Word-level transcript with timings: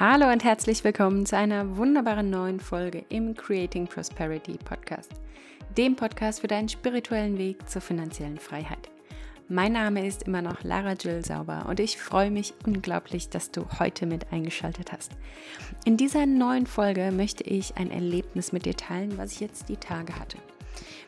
Hallo 0.00 0.28
und 0.32 0.42
herzlich 0.42 0.82
willkommen 0.82 1.24
zu 1.24 1.36
einer 1.36 1.76
wunderbaren 1.76 2.28
neuen 2.28 2.58
Folge 2.58 3.04
im 3.10 3.32
Creating 3.36 3.86
Prosperity 3.86 4.58
Podcast, 4.58 5.12
dem 5.76 5.94
Podcast 5.94 6.40
für 6.40 6.48
deinen 6.48 6.68
spirituellen 6.68 7.38
Weg 7.38 7.68
zur 7.68 7.80
finanziellen 7.80 8.38
Freiheit. 8.38 8.90
Mein 9.48 9.74
Name 9.74 10.04
ist 10.04 10.24
immer 10.24 10.42
noch 10.42 10.64
Lara 10.64 10.94
Jill 10.94 11.24
Sauber 11.24 11.66
und 11.68 11.78
ich 11.78 11.96
freue 11.96 12.32
mich 12.32 12.54
unglaublich, 12.66 13.28
dass 13.28 13.52
du 13.52 13.66
heute 13.78 14.06
mit 14.06 14.32
eingeschaltet 14.32 14.90
hast. 14.90 15.12
In 15.84 15.96
dieser 15.96 16.26
neuen 16.26 16.66
Folge 16.66 17.12
möchte 17.12 17.44
ich 17.44 17.76
ein 17.76 17.92
Erlebnis 17.92 18.50
mit 18.50 18.66
dir 18.66 18.76
teilen, 18.76 19.16
was 19.16 19.34
ich 19.34 19.38
jetzt 19.38 19.68
die 19.68 19.76
Tage 19.76 20.18
hatte. 20.18 20.38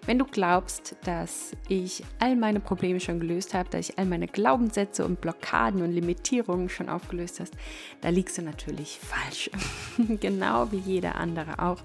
Wenn 0.07 0.19
du 0.19 0.25
glaubst, 0.25 0.97
dass 1.05 1.53
ich 1.69 2.05
all 2.19 2.37
meine 2.37 2.61
Probleme 2.61 3.01
schon 3.01 3.21
gelöst 3.21 3.55
habe, 3.55 3.69
dass 3.71 3.89
ich 3.89 3.99
all 3.99 4.07
meine 4.07 4.29
Glaubenssätze 4.29 5.05
und 5.05 5.21
Blockaden 5.21 5.83
und 5.83 5.93
Limitierungen 5.93 6.69
schon 6.69 6.89
aufgelöst 6.89 7.41
hast, 7.41 7.55
da 8.01 8.09
liegst 8.09 8.39
du 8.39 8.43
natürlich 8.43 8.99
falsch. 9.01 9.51
genau 10.21 10.71
wie 10.71 10.79
jeder 10.79 11.17
andere 11.17 11.59
auch 11.59 11.83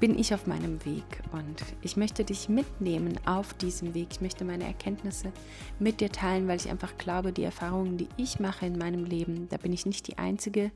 bin 0.00 0.18
ich 0.18 0.34
auf 0.34 0.46
meinem 0.46 0.84
Weg 0.84 1.04
und 1.32 1.62
ich 1.80 1.96
möchte 1.96 2.24
dich 2.24 2.48
mitnehmen 2.48 3.18
auf 3.24 3.54
diesem 3.54 3.94
Weg. 3.94 4.08
Ich 4.10 4.20
möchte 4.20 4.44
meine 4.44 4.64
Erkenntnisse 4.64 5.32
mit 5.78 6.00
dir 6.00 6.10
teilen, 6.10 6.48
weil 6.48 6.56
ich 6.56 6.68
einfach 6.68 6.98
glaube, 6.98 7.32
die 7.32 7.44
Erfahrungen, 7.44 7.96
die 7.96 8.08
ich 8.16 8.40
mache 8.40 8.66
in 8.66 8.76
meinem 8.76 9.04
Leben, 9.04 9.48
da 9.48 9.56
bin 9.56 9.72
ich 9.72 9.86
nicht 9.86 10.08
die 10.08 10.18
Einzige, 10.18 10.72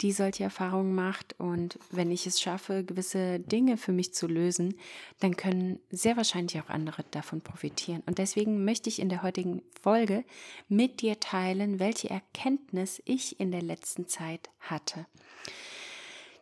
die 0.00 0.12
solche 0.12 0.44
Erfahrungen 0.44 0.94
macht. 0.94 1.34
Und 1.38 1.78
wenn 1.90 2.10
ich 2.10 2.26
es 2.26 2.40
schaffe, 2.40 2.84
gewisse 2.84 3.40
Dinge 3.40 3.76
für 3.76 3.92
mich 3.92 4.14
zu 4.14 4.26
lösen, 4.26 4.74
dann 5.20 5.36
können 5.36 5.80
sehr 5.90 6.16
wahrscheinlich 6.16 6.60
auch 6.60 6.68
andere 6.68 7.04
davon 7.10 7.40
profitieren. 7.40 8.02
Und 8.06 8.18
deswegen 8.18 8.64
möchte 8.64 8.88
ich 8.88 9.00
in 9.00 9.08
der 9.08 9.22
heutigen 9.22 9.62
Folge 9.80 10.24
mit 10.68 11.00
dir 11.00 11.20
teilen, 11.20 11.78
welche 11.78 12.10
Erkenntnis 12.10 13.02
ich 13.04 13.38
in 13.40 13.50
der 13.50 13.62
letzten 13.62 14.08
Zeit 14.08 14.50
hatte. 14.60 15.06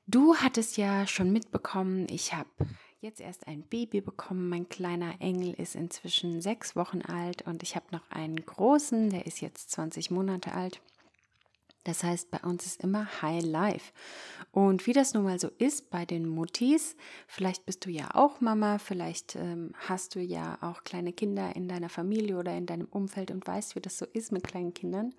Du 0.06 0.36
hattest 0.36 0.76
ja 0.76 1.06
schon 1.06 1.32
mitbekommen, 1.32 2.06
ich 2.10 2.32
habe 2.32 2.48
jetzt 3.00 3.20
erst 3.20 3.46
ein 3.46 3.62
Baby 3.62 4.00
bekommen. 4.00 4.48
Mein 4.48 4.68
kleiner 4.68 5.20
Engel 5.20 5.54
ist 5.54 5.74
inzwischen 5.74 6.40
sechs 6.40 6.76
Wochen 6.76 7.02
alt 7.02 7.42
und 7.42 7.62
ich 7.62 7.76
habe 7.76 7.86
noch 7.92 8.08
einen 8.10 8.44
großen, 8.44 9.10
der 9.10 9.26
ist 9.26 9.40
jetzt 9.40 9.70
20 9.70 10.10
Monate 10.10 10.52
alt. 10.52 10.80
Das 11.86 12.02
heißt, 12.02 12.32
bei 12.32 12.40
uns 12.40 12.66
ist 12.66 12.82
immer 12.82 13.22
High 13.22 13.44
Life. 13.44 13.92
Und 14.50 14.88
wie 14.88 14.92
das 14.92 15.14
nun 15.14 15.22
mal 15.22 15.38
so 15.38 15.50
ist 15.58 15.88
bei 15.88 16.04
den 16.04 16.28
Muttis, 16.28 16.96
vielleicht 17.28 17.64
bist 17.64 17.86
du 17.86 17.90
ja 17.90 18.08
auch 18.12 18.40
Mama, 18.40 18.78
vielleicht 18.78 19.36
ähm, 19.36 19.72
hast 19.86 20.16
du 20.16 20.20
ja 20.20 20.58
auch 20.62 20.82
kleine 20.82 21.12
Kinder 21.12 21.54
in 21.54 21.68
deiner 21.68 21.88
Familie 21.88 22.38
oder 22.38 22.56
in 22.56 22.66
deinem 22.66 22.88
Umfeld 22.90 23.30
und 23.30 23.46
weißt, 23.46 23.76
wie 23.76 23.80
das 23.80 23.98
so 23.98 24.06
ist 24.12 24.32
mit 24.32 24.42
kleinen 24.42 24.74
Kindern. 24.74 25.14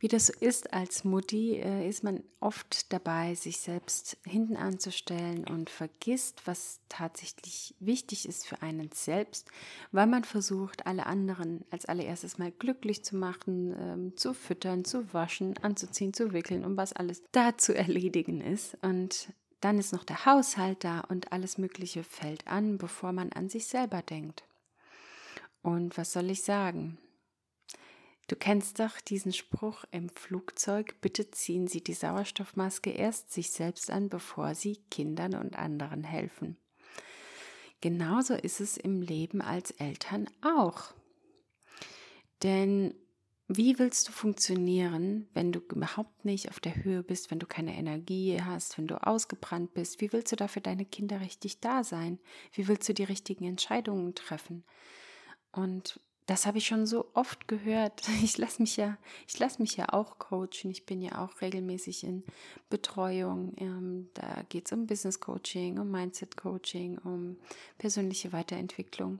Wie 0.00 0.08
das 0.08 0.28
so 0.28 0.32
ist 0.40 0.72
als 0.72 1.04
Mutti, 1.04 1.56
äh, 1.56 1.86
ist 1.86 2.02
man 2.02 2.22
oft 2.40 2.90
dabei, 2.90 3.34
sich 3.34 3.58
selbst 3.58 4.16
hinten 4.24 4.56
anzustellen 4.56 5.44
und 5.44 5.68
vergisst, 5.68 6.40
was 6.46 6.80
tatsächlich 6.88 7.74
wichtig 7.80 8.26
ist 8.26 8.46
für 8.46 8.62
einen 8.62 8.90
selbst, 8.92 9.50
weil 9.92 10.06
man 10.06 10.24
versucht, 10.24 10.86
alle 10.86 11.04
anderen 11.04 11.66
als 11.70 11.84
allererstes 11.84 12.38
mal 12.38 12.50
glücklich 12.50 13.04
zu 13.04 13.14
machen, 13.14 13.76
ähm, 13.78 14.16
zu 14.16 14.32
füttern, 14.32 14.86
zu 14.86 15.12
waschen, 15.12 15.58
anzuziehen, 15.58 16.14
zu 16.14 16.32
wickeln 16.32 16.64
und 16.64 16.78
was 16.78 16.94
alles 16.94 17.22
da 17.32 17.58
zu 17.58 17.76
erledigen 17.76 18.40
ist. 18.40 18.78
Und 18.80 19.34
dann 19.60 19.78
ist 19.78 19.92
noch 19.92 20.04
der 20.04 20.24
Haushalt 20.24 20.82
da 20.82 21.00
und 21.00 21.30
alles 21.30 21.58
Mögliche 21.58 22.04
fällt 22.04 22.46
an, 22.46 22.78
bevor 22.78 23.12
man 23.12 23.32
an 23.32 23.50
sich 23.50 23.66
selber 23.66 24.00
denkt. 24.00 24.44
Und 25.60 25.98
was 25.98 26.12
soll 26.12 26.30
ich 26.30 26.42
sagen? 26.42 26.96
Du 28.30 28.36
kennst 28.36 28.78
doch 28.78 29.00
diesen 29.00 29.32
Spruch 29.32 29.82
im 29.90 30.08
Flugzeug, 30.08 31.00
bitte 31.00 31.32
ziehen 31.32 31.66
Sie 31.66 31.82
die 31.82 31.94
Sauerstoffmaske 31.94 32.90
erst 32.90 33.32
sich 33.32 33.50
selbst 33.50 33.90
an, 33.90 34.08
bevor 34.08 34.54
Sie 34.54 34.76
Kindern 34.88 35.34
und 35.34 35.58
anderen 35.58 36.04
helfen. 36.04 36.56
Genauso 37.80 38.34
ist 38.34 38.60
es 38.60 38.76
im 38.76 39.02
Leben 39.02 39.42
als 39.42 39.72
Eltern 39.72 40.30
auch. 40.42 40.94
Denn 42.44 42.94
wie 43.48 43.80
willst 43.80 44.06
du 44.06 44.12
funktionieren, 44.12 45.28
wenn 45.34 45.50
du 45.50 45.58
überhaupt 45.58 46.24
nicht 46.24 46.50
auf 46.50 46.60
der 46.60 46.84
Höhe 46.84 47.02
bist, 47.02 47.32
wenn 47.32 47.40
du 47.40 47.48
keine 47.48 47.76
Energie 47.76 48.40
hast, 48.40 48.78
wenn 48.78 48.86
du 48.86 49.04
ausgebrannt 49.04 49.74
bist? 49.74 50.00
Wie 50.00 50.12
willst 50.12 50.30
du 50.30 50.36
da 50.36 50.46
für 50.46 50.60
deine 50.60 50.84
Kinder 50.84 51.20
richtig 51.20 51.58
da 51.58 51.82
sein? 51.82 52.20
Wie 52.52 52.68
willst 52.68 52.88
du 52.88 52.94
die 52.94 53.02
richtigen 53.02 53.46
Entscheidungen 53.46 54.14
treffen? 54.14 54.62
Und 55.50 55.98
das 56.30 56.46
habe 56.46 56.58
ich 56.58 56.66
schon 56.68 56.86
so 56.86 57.10
oft 57.14 57.48
gehört. 57.48 58.02
Ich 58.22 58.38
lasse 58.38 58.62
mich 58.62 58.76
ja, 58.76 58.96
ich 59.26 59.36
lasse 59.40 59.60
mich 59.60 59.76
ja 59.76 59.88
auch 59.92 60.20
coachen. 60.20 60.70
Ich 60.70 60.86
bin 60.86 61.02
ja 61.02 61.24
auch 61.24 61.40
regelmäßig 61.40 62.04
in 62.04 62.22
Betreuung. 62.68 63.52
Ähm, 63.56 64.08
da 64.14 64.44
geht 64.48 64.66
es 64.66 64.72
um 64.72 64.86
Business 64.86 65.18
Coaching, 65.18 65.80
um 65.80 65.90
Mindset 65.90 66.36
Coaching, 66.36 66.98
um 66.98 67.36
persönliche 67.78 68.32
Weiterentwicklung. 68.32 69.18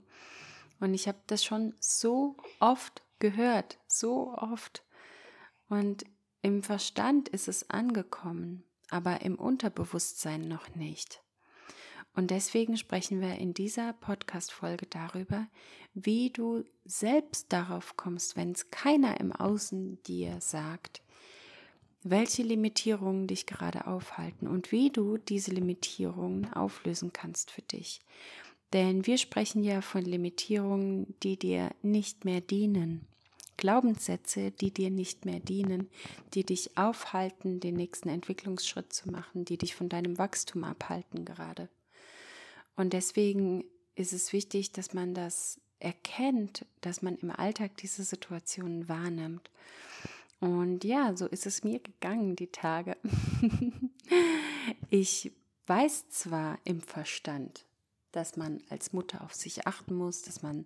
Und 0.79 0.93
ich 0.93 1.09
habe 1.09 1.17
das 1.27 1.43
schon 1.43 1.73
so 1.81 2.37
oft 2.61 3.01
gehört, 3.19 3.77
so 3.87 4.33
oft. 4.37 4.81
Und 5.67 6.05
im 6.41 6.63
Verstand 6.63 7.27
ist 7.27 7.49
es 7.49 7.69
angekommen, 7.69 8.63
aber 8.89 9.19
im 9.19 9.35
Unterbewusstsein 9.35 10.47
noch 10.47 10.75
nicht. 10.75 11.21
Und 12.13 12.31
deswegen 12.31 12.77
sprechen 12.77 13.21
wir 13.21 13.35
in 13.35 13.53
dieser 13.53 13.93
Podcast-Folge 13.93 14.85
darüber, 14.89 15.47
wie 15.93 16.29
du 16.29 16.63
selbst 16.83 17.53
darauf 17.53 17.95
kommst, 17.95 18.35
wenn 18.35 18.51
es 18.51 18.69
keiner 18.69 19.19
im 19.19 19.31
Außen 19.31 20.01
dir 20.03 20.41
sagt, 20.41 21.01
welche 22.03 22.43
Limitierungen 22.43 23.27
dich 23.27 23.45
gerade 23.45 23.87
aufhalten 23.87 24.47
und 24.47 24.71
wie 24.71 24.89
du 24.89 25.17
diese 25.17 25.51
Limitierungen 25.51 26.51
auflösen 26.53 27.13
kannst 27.13 27.51
für 27.51 27.61
dich. 27.61 28.01
Denn 28.73 29.05
wir 29.05 29.17
sprechen 29.17 29.63
ja 29.63 29.81
von 29.81 30.01
Limitierungen, 30.01 31.13
die 31.23 31.37
dir 31.37 31.71
nicht 31.81 32.25
mehr 32.25 32.41
dienen. 32.41 33.05
Glaubenssätze, 33.57 34.51
die 34.51 34.71
dir 34.71 34.89
nicht 34.89 35.25
mehr 35.25 35.39
dienen, 35.39 35.89
die 36.33 36.43
dich 36.43 36.77
aufhalten, 36.77 37.59
den 37.59 37.75
nächsten 37.75 38.09
Entwicklungsschritt 38.09 38.91
zu 38.91 39.11
machen, 39.11 39.45
die 39.45 39.57
dich 39.57 39.75
von 39.75 39.87
deinem 39.87 40.17
Wachstum 40.17 40.63
abhalten 40.63 41.25
gerade. 41.25 41.69
Und 42.75 42.93
deswegen 42.93 43.63
ist 43.95 44.13
es 44.13 44.33
wichtig, 44.33 44.71
dass 44.71 44.93
man 44.93 45.13
das 45.13 45.59
erkennt, 45.79 46.65
dass 46.81 47.01
man 47.01 47.17
im 47.17 47.31
Alltag 47.31 47.77
diese 47.77 48.03
Situationen 48.03 48.87
wahrnimmt. 48.87 49.49
Und 50.39 50.83
ja, 50.83 51.15
so 51.15 51.27
ist 51.27 51.45
es 51.45 51.63
mir 51.63 51.79
gegangen 51.79 52.35
die 52.35 52.51
Tage. 52.51 52.97
ich 54.89 55.31
weiß 55.67 56.09
zwar 56.09 56.59
im 56.63 56.81
Verstand, 56.81 57.65
dass 58.11 58.37
man 58.37 58.63
als 58.69 58.93
Mutter 58.93 59.23
auf 59.23 59.33
sich 59.33 59.67
achten 59.67 59.95
muss, 59.95 60.23
dass 60.23 60.41
man 60.41 60.65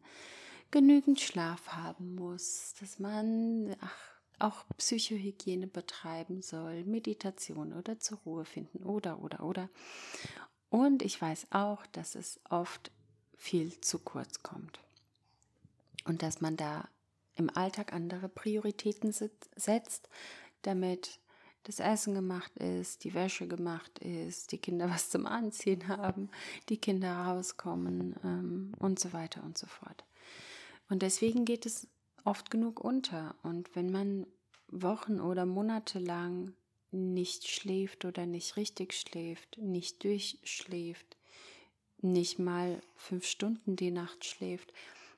genügend 0.72 1.20
Schlaf 1.20 1.68
haben 1.70 2.16
muss, 2.16 2.74
dass 2.80 3.00
man 3.00 3.76
ach, 3.82 3.98
auch 4.40 4.66
Psychohygiene 4.78 5.68
betreiben 5.68 6.42
soll, 6.42 6.84
Meditation 6.86 7.74
oder 7.74 8.00
zur 8.00 8.18
Ruhe 8.20 8.46
finden 8.46 8.84
oder 8.84 9.22
oder 9.22 9.44
oder. 9.44 9.70
Und 10.70 11.02
ich 11.02 11.22
weiß 11.22 11.48
auch, 11.52 11.86
dass 11.88 12.16
es 12.16 12.40
oft 12.50 12.92
viel 13.38 13.80
zu 13.82 14.00
kurz 14.00 14.44
kommt. 14.44 14.80
Und 16.06 16.22
dass 16.22 16.42
man 16.42 16.58
da 16.58 16.88
im 17.36 17.50
Alltag 17.56 17.94
andere 17.94 18.30
Prioritäten 18.30 19.12
setzt, 19.12 20.10
damit 20.62 21.20
das 21.64 21.80
Essen 21.80 22.14
gemacht 22.14 22.58
ist, 22.60 23.04
die 23.04 23.14
Wäsche 23.14 23.48
gemacht 23.48 24.00
ist, 24.00 24.52
die 24.52 24.58
Kinder 24.58 24.90
was 24.90 25.10
zum 25.10 25.26
Anziehen 25.26 25.88
haben, 25.88 26.30
die 26.70 26.78
Kinder 26.78 27.14
rauskommen 27.14 28.16
ähm, 28.24 28.72
und 28.80 29.00
so 29.00 29.14
weiter 29.14 29.44
und 29.44 29.58
so 29.58 29.68
fort. 29.68 30.04
Und 30.90 31.02
deswegen 31.02 31.46
geht 31.46 31.66
es 31.66 31.88
oft 32.24 32.52
genug 32.52 32.80
unter. 32.80 33.36
Und 33.44 33.76
wenn 33.76 33.92
man 33.92 34.28
Wochen 34.68 35.20
oder 35.20 35.46
Monate 35.46 36.00
lang 36.00 36.54
nicht 36.96 37.48
schläft 37.48 38.06
oder 38.06 38.26
nicht 38.26 38.58
richtig 38.58 38.94
schläft, 38.94 39.58
nicht 39.58 40.04
durchschläft, 40.04 41.18
nicht 42.02 42.40
mal 42.40 42.82
fünf 42.96 43.26
Stunden 43.26 43.76
die 43.76 43.92
Nacht 43.92 44.26
schläft, 44.26 44.74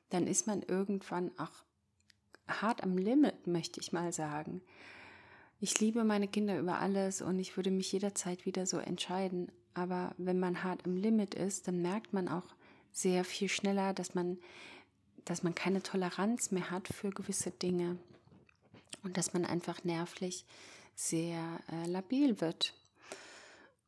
dann 0.09 0.27
ist 0.27 0.47
man 0.47 0.62
irgendwann 0.63 1.31
auch 1.38 1.63
hart 2.47 2.83
am 2.83 2.97
Limit, 2.97 3.47
möchte 3.47 3.79
ich 3.79 3.91
mal 3.91 4.12
sagen. 4.13 4.62
Ich 5.59 5.79
liebe 5.79 6.03
meine 6.03 6.27
Kinder 6.27 6.59
über 6.59 6.79
alles 6.79 7.21
und 7.21 7.39
ich 7.39 7.57
würde 7.57 7.71
mich 7.71 7.91
jederzeit 7.91 8.45
wieder 8.45 8.65
so 8.65 8.77
entscheiden. 8.77 9.51
Aber 9.73 10.13
wenn 10.18 10.39
man 10.39 10.63
hart 10.63 10.85
am 10.85 10.95
Limit 10.95 11.35
ist, 11.35 11.68
dann 11.68 11.81
merkt 11.81 12.13
man 12.13 12.27
auch 12.27 12.56
sehr 12.91 13.23
viel 13.23 13.50
schneller, 13.50 13.94
dass 13.94 14.15
man, 14.15 14.38
dass 15.25 15.44
man 15.44 15.56
keine 15.56 15.83
Toleranz 15.83 16.51
mehr 16.51 16.71
hat 16.71 16.88
für 16.88 17.09
gewisse 17.09 17.51
Dinge 17.51 17.97
und 19.03 19.18
dass 19.18 19.33
man 19.33 19.45
einfach 19.45 19.83
nervlich 19.83 20.45
sehr 20.97 21.59
äh, 21.71 21.88
labil 21.88 22.41
wird. 22.41 22.73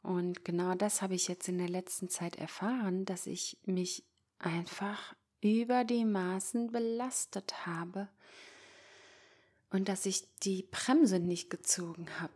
Und 0.04 0.46
genau 0.46 0.76
das 0.76 1.02
habe 1.02 1.16
ich 1.16 1.28
jetzt 1.28 1.50
in 1.50 1.58
der 1.58 1.68
letzten 1.68 2.08
Zeit 2.08 2.38
erfahren, 2.38 3.04
dass 3.04 3.26
ich 3.26 3.58
mich 3.66 4.04
einfach 4.38 5.16
über 5.42 5.84
die 5.84 6.06
Maßen 6.06 6.72
belastet 6.72 7.66
habe 7.66 8.08
und 9.72 9.90
dass 9.90 10.06
ich 10.06 10.24
die 10.44 10.64
Bremse 10.64 11.20
nicht 11.20 11.50
gezogen 11.50 12.08
habe. 12.20 12.34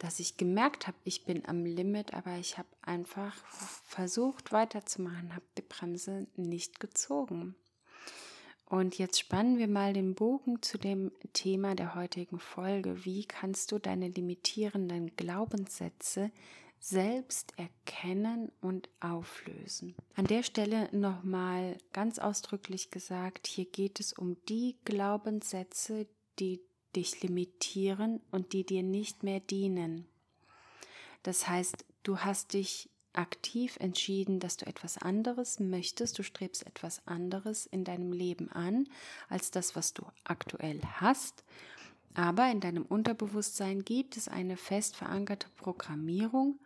dass 0.00 0.20
ich 0.20 0.36
gemerkt 0.36 0.86
habe, 0.86 0.98
ich 1.04 1.24
bin 1.24 1.46
am 1.46 1.64
Limit, 1.64 2.12
aber 2.12 2.36
ich 2.36 2.58
habe 2.58 2.68
einfach 2.82 3.34
versucht 3.84 4.52
weiterzumachen, 4.52 5.34
habe 5.34 5.46
die 5.56 5.62
Bremse 5.62 6.26
nicht 6.36 6.78
gezogen. 6.78 7.54
Und 8.74 8.98
jetzt 8.98 9.20
spannen 9.20 9.58
wir 9.58 9.68
mal 9.68 9.92
den 9.92 10.16
Bogen 10.16 10.60
zu 10.60 10.78
dem 10.78 11.12
Thema 11.32 11.76
der 11.76 11.94
heutigen 11.94 12.40
Folge. 12.40 13.04
Wie 13.04 13.24
kannst 13.24 13.70
du 13.70 13.78
deine 13.78 14.08
limitierenden 14.08 15.14
Glaubenssätze 15.14 16.32
selbst 16.80 17.52
erkennen 17.56 18.50
und 18.60 18.88
auflösen? 18.98 19.94
An 20.16 20.26
der 20.26 20.42
Stelle 20.42 20.88
nochmal 20.90 21.78
ganz 21.92 22.18
ausdrücklich 22.18 22.90
gesagt, 22.90 23.46
hier 23.46 23.66
geht 23.66 24.00
es 24.00 24.12
um 24.12 24.38
die 24.48 24.74
Glaubenssätze, 24.84 26.08
die 26.40 26.60
dich 26.96 27.22
limitieren 27.22 28.22
und 28.32 28.52
die 28.54 28.66
dir 28.66 28.82
nicht 28.82 29.22
mehr 29.22 29.38
dienen. 29.38 30.08
Das 31.22 31.46
heißt, 31.46 31.84
du 32.02 32.18
hast 32.18 32.54
dich 32.54 32.90
aktiv 33.14 33.76
entschieden, 33.80 34.40
dass 34.40 34.56
du 34.56 34.66
etwas 34.66 34.98
anderes 34.98 35.60
möchtest, 35.60 36.18
du 36.18 36.22
strebst 36.22 36.66
etwas 36.66 37.06
anderes 37.06 37.66
in 37.66 37.84
deinem 37.84 38.12
Leben 38.12 38.50
an 38.50 38.88
als 39.28 39.50
das, 39.50 39.76
was 39.76 39.94
du 39.94 40.04
aktuell 40.24 40.80
hast. 40.96 41.44
Aber 42.14 42.50
in 42.50 42.60
deinem 42.60 42.84
Unterbewusstsein 42.84 43.84
gibt 43.84 44.16
es 44.16 44.28
eine 44.28 44.56
fest 44.56 44.96
verankerte 44.96 45.48
Programmierung, 45.56 46.58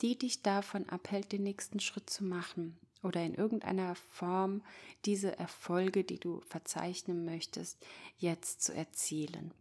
die 0.00 0.18
dich 0.18 0.42
davon 0.42 0.88
abhält, 0.88 1.32
den 1.32 1.44
nächsten 1.44 1.78
Schritt 1.78 2.10
zu 2.10 2.24
machen 2.24 2.76
oder 3.02 3.24
in 3.24 3.34
irgendeiner 3.34 3.94
Form 3.94 4.62
diese 5.04 5.38
Erfolge, 5.38 6.04
die 6.04 6.18
du 6.18 6.40
verzeichnen 6.40 7.24
möchtest, 7.24 7.84
jetzt 8.18 8.62
zu 8.62 8.74
erzielen. 8.74 9.52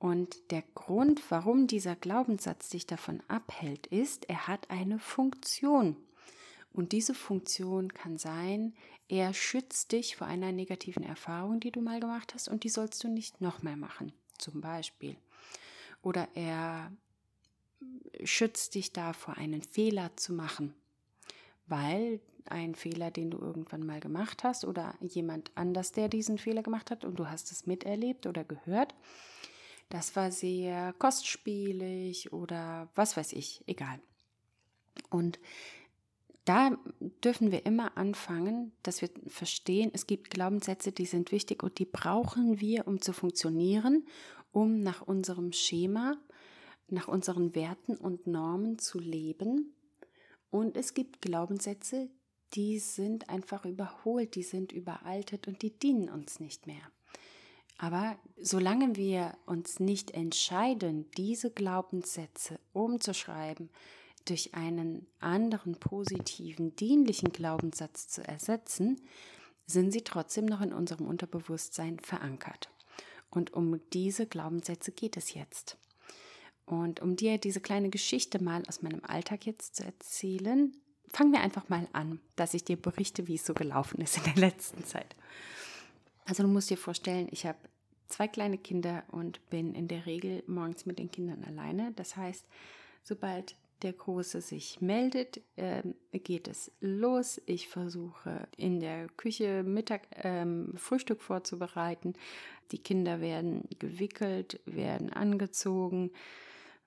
Und 0.00 0.50
der 0.50 0.64
Grund, 0.74 1.22
warum 1.30 1.66
dieser 1.66 1.94
Glaubenssatz 1.94 2.70
dich 2.70 2.86
davon 2.86 3.22
abhält, 3.28 3.86
ist, 3.88 4.30
er 4.30 4.48
hat 4.48 4.70
eine 4.70 4.98
Funktion. 4.98 5.94
Und 6.72 6.92
diese 6.92 7.12
Funktion 7.12 7.92
kann 7.92 8.16
sein, 8.16 8.74
er 9.08 9.34
schützt 9.34 9.92
dich 9.92 10.16
vor 10.16 10.26
einer 10.26 10.52
negativen 10.52 11.02
Erfahrung, 11.02 11.60
die 11.60 11.70
du 11.70 11.82
mal 11.82 12.00
gemacht 12.00 12.32
hast, 12.32 12.48
und 12.48 12.64
die 12.64 12.70
sollst 12.70 13.04
du 13.04 13.08
nicht 13.08 13.42
nochmal 13.42 13.76
machen, 13.76 14.12
zum 14.38 14.62
Beispiel. 14.62 15.16
Oder 16.00 16.28
er 16.34 16.90
schützt 18.24 18.76
dich 18.76 18.94
davor, 18.94 19.36
einen 19.36 19.60
Fehler 19.60 20.16
zu 20.16 20.32
machen, 20.32 20.72
weil 21.66 22.20
ein 22.46 22.74
Fehler, 22.74 23.10
den 23.10 23.30
du 23.30 23.38
irgendwann 23.38 23.84
mal 23.84 24.00
gemacht 24.00 24.44
hast, 24.44 24.64
oder 24.64 24.94
jemand 25.02 25.50
anders, 25.56 25.92
der 25.92 26.08
diesen 26.08 26.38
Fehler 26.38 26.62
gemacht 26.62 26.90
hat, 26.90 27.04
und 27.04 27.16
du 27.16 27.28
hast 27.28 27.52
es 27.52 27.66
miterlebt 27.66 28.26
oder 28.26 28.44
gehört, 28.44 28.94
das 29.90 30.16
war 30.16 30.30
sehr 30.32 30.94
kostspielig 30.94 32.32
oder 32.32 32.88
was 32.94 33.16
weiß 33.16 33.32
ich, 33.34 33.62
egal. 33.66 34.00
Und 35.10 35.38
da 36.44 36.78
dürfen 37.22 37.52
wir 37.52 37.66
immer 37.66 37.96
anfangen, 37.96 38.72
dass 38.82 39.02
wir 39.02 39.10
verstehen, 39.26 39.90
es 39.92 40.06
gibt 40.06 40.30
Glaubenssätze, 40.30 40.92
die 40.92 41.06
sind 41.06 41.32
wichtig 41.32 41.62
und 41.62 41.78
die 41.78 41.84
brauchen 41.84 42.60
wir, 42.60 42.86
um 42.86 43.00
zu 43.00 43.12
funktionieren, 43.12 44.06
um 44.52 44.82
nach 44.82 45.02
unserem 45.02 45.52
Schema, 45.52 46.16
nach 46.88 47.08
unseren 47.08 47.54
Werten 47.54 47.96
und 47.96 48.26
Normen 48.26 48.78
zu 48.78 48.98
leben. 48.98 49.74
Und 50.50 50.76
es 50.76 50.94
gibt 50.94 51.20
Glaubenssätze, 51.20 52.08
die 52.54 52.78
sind 52.78 53.28
einfach 53.28 53.64
überholt, 53.64 54.34
die 54.34 54.42
sind 54.42 54.72
überaltet 54.72 55.46
und 55.46 55.62
die 55.62 55.78
dienen 55.78 56.08
uns 56.08 56.40
nicht 56.40 56.66
mehr. 56.66 56.90
Aber 57.82 58.18
solange 58.38 58.96
wir 58.96 59.38
uns 59.46 59.80
nicht 59.80 60.10
entscheiden, 60.10 61.10
diese 61.16 61.50
Glaubenssätze 61.50 62.60
umzuschreiben, 62.74 63.70
durch 64.26 64.54
einen 64.54 65.06
anderen 65.18 65.76
positiven, 65.76 66.76
dienlichen 66.76 67.32
Glaubenssatz 67.32 68.06
zu 68.08 68.22
ersetzen, 68.22 69.00
sind 69.66 69.92
sie 69.92 70.02
trotzdem 70.02 70.44
noch 70.44 70.60
in 70.60 70.74
unserem 70.74 71.06
Unterbewusstsein 71.06 71.98
verankert. 72.00 72.68
Und 73.30 73.54
um 73.54 73.80
diese 73.94 74.26
Glaubenssätze 74.26 74.92
geht 74.92 75.16
es 75.16 75.32
jetzt. 75.32 75.78
Und 76.66 77.00
um 77.00 77.16
dir 77.16 77.38
diese 77.38 77.62
kleine 77.62 77.88
Geschichte 77.88 78.42
mal 78.42 78.62
aus 78.68 78.82
meinem 78.82 79.02
Alltag 79.06 79.46
jetzt 79.46 79.76
zu 79.76 79.84
erzählen, 79.84 80.76
fangen 81.08 81.32
wir 81.32 81.40
einfach 81.40 81.70
mal 81.70 81.88
an, 81.94 82.20
dass 82.36 82.52
ich 82.52 82.62
dir 82.62 82.76
berichte, 82.76 83.26
wie 83.26 83.36
es 83.36 83.46
so 83.46 83.54
gelaufen 83.54 84.02
ist 84.02 84.18
in 84.18 84.24
der 84.24 84.36
letzten 84.36 84.84
Zeit. 84.84 85.16
Also 86.30 86.44
du 86.44 86.48
musst 86.48 86.70
dir 86.70 86.76
vorstellen, 86.76 87.26
ich 87.32 87.44
habe 87.44 87.58
zwei 88.06 88.28
kleine 88.28 88.56
Kinder 88.56 89.02
und 89.10 89.50
bin 89.50 89.74
in 89.74 89.88
der 89.88 90.06
Regel 90.06 90.44
morgens 90.46 90.86
mit 90.86 91.00
den 91.00 91.10
Kindern 91.10 91.42
alleine. 91.42 91.92
Das 91.96 92.16
heißt, 92.16 92.46
sobald 93.02 93.56
der 93.82 93.94
Große 93.94 94.40
sich 94.40 94.80
meldet, 94.80 95.40
äh, 95.56 95.82
geht 96.12 96.46
es 96.46 96.70
los. 96.80 97.42
Ich 97.46 97.66
versuche 97.66 98.46
in 98.56 98.78
der 98.78 99.08
Küche 99.08 99.64
Mittag 99.64 100.02
ähm, 100.22 100.72
Frühstück 100.76 101.20
vorzubereiten. 101.20 102.12
Die 102.70 102.78
Kinder 102.78 103.20
werden 103.20 103.64
gewickelt, 103.80 104.60
werden 104.66 105.12
angezogen. 105.12 106.12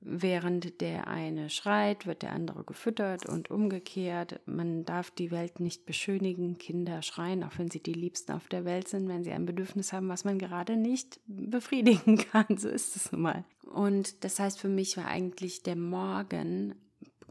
Während 0.06 0.82
der 0.82 1.08
eine 1.08 1.50
schreit, 1.50 2.06
wird 2.06 2.24
der 2.24 2.34
andere 2.34 2.66
gefüttert 2.66 3.26
und 3.26 3.50
umgekehrt. 3.50 4.42
Man 4.46 4.84
darf 4.84 5.12
die 5.12 5.32
Welt 5.32 5.62
nicht 5.62 5.86
beschönigen. 5.86 6.58
Kinder 6.58 7.02
schreien, 7.02 7.44
auch 7.44 7.58
wenn 7.58 7.72
sie 7.72 7.82
die 7.82 7.94
Liebsten 7.94 8.34
auf 8.34 8.50
der 8.50 8.66
Welt 8.66 8.90
sind, 8.90 9.08
wenn 9.08 9.24
sie 9.24 9.32
ein 9.32 9.46
Bedürfnis 9.46 9.94
haben, 9.94 10.10
was 10.10 10.26
man 10.26 10.40
gerade 10.40 10.76
nicht 10.76 11.22
befriedigen 11.26 12.18
kann. 12.32 12.58
So 12.58 12.68
ist 12.68 12.98
es 12.98 13.14
nun 13.14 13.22
mal. 13.22 13.46
Und 13.74 14.26
das 14.26 14.40
heißt, 14.40 14.60
für 14.60 14.68
mich 14.68 14.98
war 14.98 15.08
eigentlich 15.08 15.64
der 15.64 15.78
Morgen, 15.78 16.76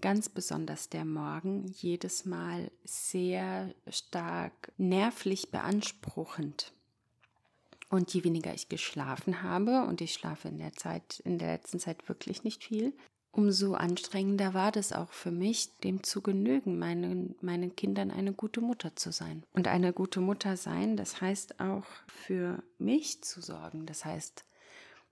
ganz 0.01 0.31
besonders 0.31 0.89
der 0.89 1.05
Morgen, 1.05 1.67
jedes 1.67 2.25
Mal 2.25 2.71
sehr 2.85 3.75
stark 3.87 4.73
nervlich 4.79 5.51
beanspruchend. 5.51 6.73
Und 7.93 8.15
je 8.15 8.25
weniger 8.25 8.55
ich 8.55 8.71
geschlafen 8.71 9.43
habe, 9.43 9.83
und 9.83 10.01
ich 10.01 10.15
schlafe 10.15 10.49
in 10.49 10.57
der 10.57 10.73
Zeit, 10.73 11.21
in 11.27 11.37
der 11.39 11.53
letzten 11.53 11.79
Zeit 11.79 12.09
wirklich 12.09 12.43
nicht 12.43 12.65
viel, 12.65 12.95
umso 13.33 13.75
anstrengender 13.75 14.55
war 14.55 14.73
das 14.73 14.95
auch 14.95 15.13
für 15.13 15.31
mich, 15.31 15.77
dem 15.85 16.03
zu 16.03 16.23
genügen, 16.23 16.79
meinen, 16.79 17.35
meinen 17.43 17.77
Kindern 17.77 18.11
eine 18.11 18.33
gute 18.33 18.63
Mutter 18.63 18.97
zu 18.97 19.13
sein. 19.13 19.43
Und 19.53 19.69
eine 19.69 19.93
gute 19.93 20.21
Mutter 20.21 20.57
sein, 20.57 20.97
das 20.97 21.21
heißt 21.21 21.61
auch 21.61 21.85
für 22.07 22.63
mich 22.79 23.23
zu 23.23 23.43
sorgen. 23.43 23.85
Das 23.85 24.07
heißt, 24.07 24.47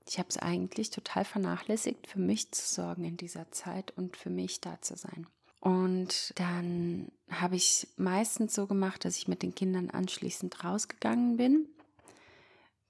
ich 0.08 0.18
habe 0.18 0.30
es 0.30 0.38
eigentlich 0.38 0.88
total 0.88 1.26
vernachlässigt, 1.26 2.06
für 2.06 2.18
mich 2.18 2.50
zu 2.50 2.66
sorgen 2.66 3.04
in 3.04 3.18
dieser 3.18 3.50
Zeit 3.50 3.92
und 3.94 4.16
für 4.16 4.30
mich 4.30 4.62
da 4.62 4.80
zu 4.80 4.96
sein. 4.96 5.26
Und 5.60 6.32
dann 6.36 7.12
habe 7.28 7.56
ich 7.56 7.88
meistens 7.98 8.54
so 8.54 8.66
gemacht, 8.66 9.04
dass 9.04 9.18
ich 9.18 9.28
mit 9.28 9.42
den 9.42 9.54
Kindern 9.54 9.90
anschließend 9.90 10.64
rausgegangen 10.64 11.36
bin 11.36 11.68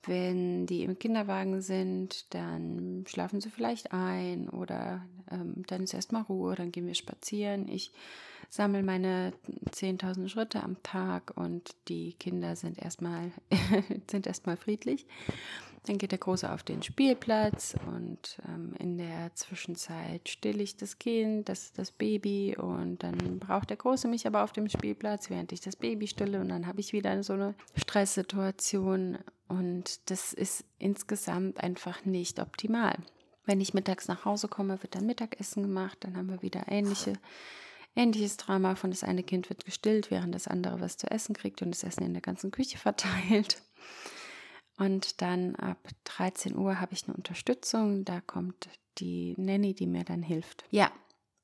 wenn 0.05 0.67
die 0.67 0.83
im 0.83 0.99
Kinderwagen 0.99 1.61
sind, 1.61 2.33
dann 2.35 3.05
schlafen 3.07 3.41
sie 3.41 3.51
vielleicht 3.51 3.93
ein 3.93 4.49
oder 4.49 5.05
ähm, 5.31 5.63
dann 5.67 5.83
ist 5.83 5.95
erstmal 5.95 6.23
Ruhe, 6.23 6.55
dann 6.55 6.73
gehen 6.73 6.87
wir 6.87 6.95
spazieren. 6.95 7.69
Ich 7.69 7.93
sammle 8.49 8.83
meine 8.83 9.33
10.000 9.71 10.29
Schritte 10.29 10.63
am 10.63 10.83
Tag 10.83 11.33
und 11.37 11.75
die 11.89 12.15
Kinder 12.15 12.57
sind 12.57 12.79
erstmal, 12.79 13.31
sind 14.11 14.27
erstmal 14.27 14.57
friedlich. 14.57 15.07
Dann 15.87 15.97
geht 15.97 16.13
der 16.13 16.19
Große 16.19 16.51
auf 16.51 16.63
den 16.63 16.83
Spielplatz 16.83 17.75
und 17.87 18.39
ähm, 18.47 18.75
in 18.79 18.99
der 18.99 19.35
Zwischenzeit 19.35 20.29
stille 20.29 20.63
ich 20.63 20.77
das 20.77 20.99
Kind, 20.99 21.49
das, 21.49 21.73
das 21.73 21.91
Baby 21.91 22.55
und 22.59 23.03
dann 23.03 23.39
braucht 23.39 23.71
der 23.71 23.79
Große 23.79 24.07
mich 24.07 24.27
aber 24.27 24.45
auf 24.45 24.53
dem 24.53 24.69
Spielplatz, 24.69 25.31
während 25.31 25.53
ich 25.53 25.61
das 25.63 25.77
Baby 25.77 26.07
stille 26.07 26.41
und 26.41 26.51
dann 26.51 26.67
habe 26.67 26.81
ich 26.81 26.93
wieder 26.93 27.23
so 27.23 27.33
eine 27.33 27.55
Stresssituation 27.77 29.19
und 29.51 30.11
das 30.11 30.33
ist 30.33 30.65
insgesamt 30.79 31.61
einfach 31.61 32.05
nicht 32.05 32.39
optimal. 32.41 32.97
Wenn 33.45 33.61
ich 33.61 33.75
mittags 33.75 34.07
nach 34.09 34.25
Hause 34.25 34.49
komme, 34.49 34.83
wird 34.83 34.95
dann 34.95 35.07
Mittagessen 35.07 35.63
gemacht, 35.63 35.99
dann 36.01 36.17
haben 36.17 36.31
wir 36.31 36.43
wieder 36.43 36.65
ähnliche 36.69 37.15
ähnliches 37.97 38.37
Drama 38.37 38.77
von 38.77 38.91
das 38.91 39.03
eine 39.03 39.25
Kind 39.25 39.49
wird 39.51 39.65
gestillt, 39.65 40.13
während 40.13 40.35
das 40.35 40.47
andere 40.47 40.81
was 40.81 40.97
zu 40.97 41.11
essen 41.11 41.35
kriegt 41.35 41.61
und 41.63 41.73
das 41.73 41.83
Essen 41.83 42.05
in 42.05 42.13
der 42.13 42.23
ganzen 42.23 42.51
Küche 42.51 42.79
verteilt. 42.79 43.61
Und 44.79 45.21
dann 45.21 45.57
ab 45.57 45.89
13 46.05 46.57
Uhr 46.57 46.81
habe 46.81 46.95
ich 46.95 47.05
eine 47.05 47.17
Unterstützung. 47.17 48.05
Da 48.05 48.21
kommt 48.21 48.69
die 48.99 49.35
Nanny, 49.37 49.75
die 49.75 49.87
mir 49.87 50.05
dann 50.05 50.23
hilft. 50.23 50.65
Ja, 50.71 50.91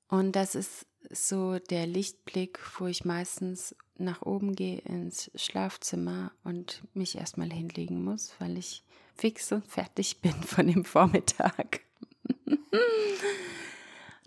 und 0.08 0.36
das 0.36 0.54
ist 0.54 0.86
so 1.10 1.58
der 1.58 1.86
Lichtblick, 1.86 2.60
wo 2.78 2.86
ich 2.86 3.04
meistens 3.04 3.74
nach 3.98 4.22
oben 4.22 4.54
gehe 4.54 4.78
ins 4.78 5.30
Schlafzimmer 5.34 6.32
und 6.44 6.82
mich 6.94 7.16
erstmal 7.16 7.50
hinlegen 7.50 8.04
muss, 8.04 8.34
weil 8.38 8.58
ich 8.58 8.82
fix 9.14 9.52
und 9.52 9.66
fertig 9.66 10.20
bin 10.20 10.34
von 10.42 10.66
dem 10.66 10.84
Vormittag. 10.84 11.80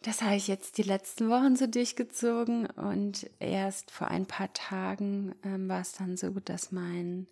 Das 0.03 0.21
habe 0.21 0.37
ich 0.37 0.47
jetzt 0.47 0.77
die 0.77 0.83
letzten 0.83 1.29
Wochen 1.29 1.57
so 1.57 1.67
durchgezogen 1.67 2.67
und 2.67 3.29
erst 3.39 3.91
vor 3.91 4.07
ein 4.07 4.25
paar 4.25 4.51
Tagen 4.53 5.35
ähm, 5.43 5.67
war 5.67 5.81
es 5.81 5.91
dann 5.91 6.15
so, 6.15 6.29
dass 6.39 6.71
mein 6.71 7.27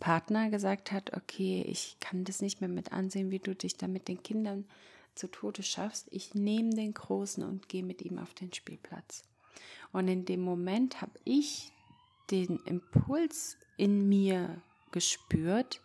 Partner 0.00 0.50
gesagt 0.50 0.92
hat, 0.92 1.16
okay, 1.16 1.64
ich 1.66 1.96
kann 1.98 2.24
das 2.24 2.42
nicht 2.42 2.60
mehr 2.60 2.68
mit 2.68 2.92
ansehen, 2.92 3.30
wie 3.30 3.38
du 3.38 3.54
dich 3.54 3.78
da 3.78 3.88
mit 3.88 4.06
den 4.06 4.22
Kindern 4.22 4.66
zu 5.14 5.28
Tode 5.28 5.62
schaffst, 5.62 6.08
ich 6.10 6.34
nehme 6.34 6.70
den 6.70 6.92
Großen 6.92 7.42
und 7.42 7.68
gehe 7.68 7.82
mit 7.82 8.02
ihm 8.02 8.18
auf 8.18 8.34
den 8.34 8.52
Spielplatz. 8.52 9.22
Und 9.92 10.08
in 10.08 10.24
dem 10.24 10.40
Moment 10.40 11.00
habe 11.00 11.18
ich 11.24 11.72
den 12.30 12.58
Impuls 12.60 13.56
in 13.76 14.08
mir 14.08 14.62
gespürt, 14.92 15.80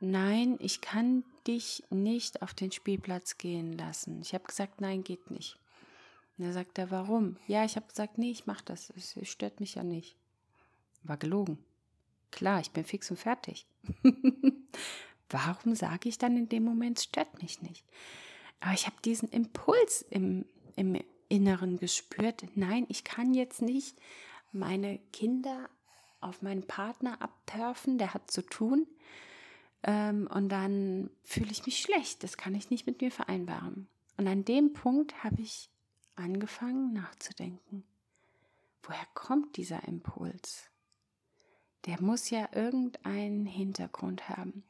nein, 0.00 0.56
ich 0.60 0.80
kann 0.80 1.24
dich 1.46 1.84
nicht 1.90 2.42
auf 2.42 2.54
den 2.54 2.72
Spielplatz 2.72 3.38
gehen 3.38 3.76
lassen. 3.76 4.20
Ich 4.20 4.34
habe 4.34 4.44
gesagt, 4.44 4.80
nein, 4.80 5.04
geht 5.04 5.30
nicht. 5.30 5.58
Er 6.38 6.52
sagt 6.52 6.78
er, 6.78 6.90
warum? 6.90 7.36
Ja, 7.46 7.64
ich 7.64 7.76
habe 7.76 7.86
gesagt, 7.86 8.18
nee, 8.18 8.30
ich 8.30 8.46
mache 8.46 8.64
das. 8.64 8.92
Es 8.96 9.16
stört 9.28 9.60
mich 9.60 9.76
ja 9.76 9.84
nicht. 9.84 10.16
War 11.02 11.16
gelogen. 11.16 11.58
Klar, 12.32 12.60
ich 12.60 12.72
bin 12.72 12.84
fix 12.84 13.10
und 13.10 13.18
fertig. 13.18 13.66
warum 15.30 15.74
sage 15.74 16.08
ich 16.08 16.18
dann 16.18 16.36
in 16.36 16.48
dem 16.48 16.64
Moment, 16.64 16.98
es 16.98 17.04
stört 17.04 17.40
mich 17.40 17.62
nicht? 17.62 17.84
Aber 18.60 18.72
ich 18.72 18.86
habe 18.86 18.96
diesen 19.04 19.28
Impuls 19.28 20.02
im, 20.02 20.46
im 20.74 21.00
Inneren 21.28 21.76
gespürt, 21.76 22.44
nein, 22.54 22.86
ich 22.88 23.04
kann 23.04 23.34
jetzt 23.34 23.62
nicht 23.62 23.96
meine 24.54 24.98
Kinder 25.12 25.68
auf 26.20 26.42
meinen 26.42 26.66
Partner 26.66 27.20
abturfen, 27.20 27.98
der 27.98 28.14
hat 28.14 28.30
zu 28.30 28.42
tun. 28.42 28.86
Ähm, 29.82 30.28
und 30.32 30.48
dann 30.48 31.10
fühle 31.22 31.50
ich 31.50 31.66
mich 31.66 31.80
schlecht. 31.80 32.22
Das 32.22 32.36
kann 32.36 32.54
ich 32.54 32.70
nicht 32.70 32.86
mit 32.86 33.00
mir 33.00 33.10
vereinbaren. 33.10 33.88
Und 34.16 34.26
an 34.26 34.44
dem 34.44 34.72
Punkt 34.72 35.22
habe 35.22 35.42
ich 35.42 35.70
angefangen 36.16 36.92
nachzudenken. 36.92 37.84
Woher 38.82 39.06
kommt 39.14 39.56
dieser 39.56 39.86
Impuls? 39.88 40.70
Der 41.86 42.00
muss 42.00 42.30
ja 42.30 42.48
irgendeinen 42.52 43.46
Hintergrund 43.46 44.28
haben. 44.28 44.64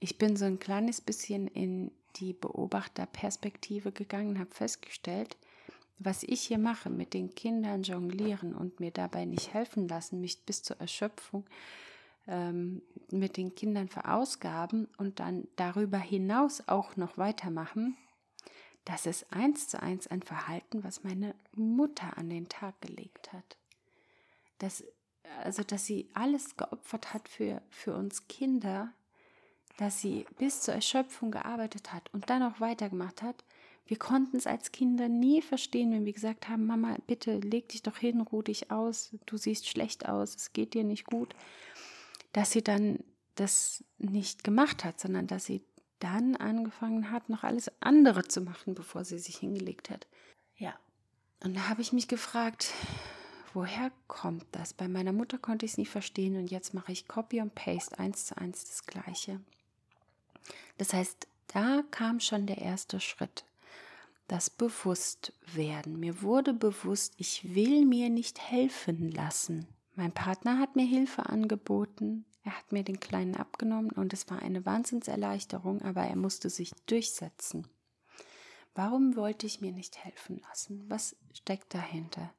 Ich 0.00 0.18
bin 0.18 0.36
so 0.36 0.44
ein 0.44 0.58
kleines 0.58 1.00
bisschen 1.00 1.46
in 1.46 1.92
die 2.16 2.32
Beobachterperspektive 2.32 3.92
gegangen, 3.92 4.38
habe 4.38 4.50
festgestellt, 4.50 5.36
was 6.04 6.22
ich 6.22 6.42
hier 6.42 6.58
mache, 6.58 6.90
mit 6.90 7.14
den 7.14 7.34
Kindern 7.34 7.82
jonglieren 7.82 8.54
und 8.54 8.80
mir 8.80 8.90
dabei 8.90 9.24
nicht 9.24 9.52
helfen 9.52 9.88
lassen, 9.88 10.20
mich 10.20 10.44
bis 10.44 10.62
zur 10.62 10.80
Erschöpfung 10.80 11.44
ähm, 12.26 12.82
mit 13.10 13.36
den 13.36 13.54
Kindern 13.54 13.88
verausgaben 13.88 14.88
und 14.96 15.20
dann 15.20 15.48
darüber 15.56 15.98
hinaus 15.98 16.66
auch 16.68 16.96
noch 16.96 17.18
weitermachen, 17.18 17.96
das 18.84 19.06
ist 19.06 19.32
eins 19.32 19.68
zu 19.68 19.80
eins 19.80 20.08
ein 20.08 20.22
Verhalten, 20.22 20.82
was 20.82 21.04
meine 21.04 21.34
Mutter 21.52 22.18
an 22.18 22.28
den 22.28 22.48
Tag 22.48 22.80
gelegt 22.80 23.32
hat. 23.32 23.56
Das, 24.58 24.84
also, 25.44 25.62
dass 25.62 25.86
sie 25.86 26.08
alles 26.14 26.56
geopfert 26.56 27.14
hat 27.14 27.28
für, 27.28 27.62
für 27.70 27.94
uns 27.94 28.26
Kinder, 28.26 28.92
dass 29.76 30.00
sie 30.00 30.26
bis 30.38 30.62
zur 30.62 30.74
Erschöpfung 30.74 31.30
gearbeitet 31.30 31.92
hat 31.92 32.12
und 32.12 32.28
dann 32.28 32.42
auch 32.42 32.60
weitergemacht 32.60 33.22
hat, 33.22 33.44
wir 33.86 33.98
konnten 33.98 34.36
es 34.36 34.46
als 34.46 34.72
Kinder 34.72 35.08
nie 35.08 35.42
verstehen, 35.42 35.92
wenn 35.92 36.04
wir 36.04 36.12
gesagt 36.12 36.48
haben, 36.48 36.66
Mama, 36.66 36.96
bitte 37.06 37.38
leg 37.38 37.68
dich 37.68 37.82
doch 37.82 37.96
hin, 37.96 38.20
ruh 38.20 38.42
dich 38.42 38.70
aus, 38.70 39.14
du 39.26 39.36
siehst 39.36 39.68
schlecht 39.68 40.08
aus, 40.08 40.36
es 40.36 40.52
geht 40.52 40.74
dir 40.74 40.84
nicht 40.84 41.04
gut, 41.04 41.34
dass 42.32 42.52
sie 42.52 42.62
dann 42.62 43.00
das 43.34 43.84
nicht 43.98 44.44
gemacht 44.44 44.84
hat, 44.84 45.00
sondern 45.00 45.26
dass 45.26 45.44
sie 45.44 45.62
dann 45.98 46.36
angefangen 46.36 47.10
hat, 47.10 47.28
noch 47.28 47.44
alles 47.44 47.70
andere 47.80 48.26
zu 48.26 48.40
machen, 48.40 48.74
bevor 48.74 49.04
sie 49.04 49.18
sich 49.18 49.36
hingelegt 49.36 49.90
hat. 49.90 50.06
Ja. 50.56 50.74
Und 51.42 51.56
da 51.56 51.68
habe 51.68 51.82
ich 51.82 51.92
mich 51.92 52.08
gefragt, 52.08 52.72
woher 53.52 53.90
kommt 54.06 54.44
das? 54.52 54.74
Bei 54.74 54.88
meiner 54.88 55.12
Mutter 55.12 55.38
konnte 55.38 55.66
ich 55.66 55.72
es 55.72 55.78
nie 55.78 55.86
verstehen 55.86 56.36
und 56.36 56.50
jetzt 56.50 56.74
mache 56.74 56.92
ich 56.92 57.08
Copy 57.08 57.40
und 57.40 57.54
Paste 57.54 57.98
eins 57.98 58.26
zu 58.26 58.36
eins 58.36 58.64
das 58.64 58.86
Gleiche. 58.86 59.40
Das 60.78 60.92
heißt, 60.92 61.26
da 61.48 61.82
kam 61.90 62.20
schon 62.20 62.46
der 62.46 62.58
erste 62.58 62.98
Schritt 63.00 63.44
das 64.32 64.48
Bewusstwerden. 64.48 66.00
Mir 66.00 66.22
wurde 66.22 66.54
bewusst, 66.54 67.12
ich 67.18 67.54
will 67.54 67.84
mir 67.84 68.08
nicht 68.08 68.40
helfen 68.40 69.10
lassen. 69.10 69.66
Mein 69.94 70.10
Partner 70.10 70.58
hat 70.58 70.74
mir 70.74 70.86
Hilfe 70.86 71.26
angeboten, 71.26 72.24
er 72.42 72.56
hat 72.56 72.72
mir 72.72 72.82
den 72.82 72.98
Kleinen 72.98 73.36
abgenommen 73.36 73.90
und 73.90 74.14
es 74.14 74.30
war 74.30 74.40
eine 74.40 74.64
Wahnsinnserleichterung, 74.64 75.82
aber 75.82 76.04
er 76.04 76.16
musste 76.16 76.48
sich 76.48 76.72
durchsetzen. 76.86 77.68
Warum 78.74 79.16
wollte 79.16 79.44
ich 79.44 79.60
mir 79.60 79.70
nicht 79.70 80.02
helfen 80.02 80.40
lassen? 80.48 80.86
Was 80.88 81.14
steckt 81.34 81.74
dahinter? 81.74 82.32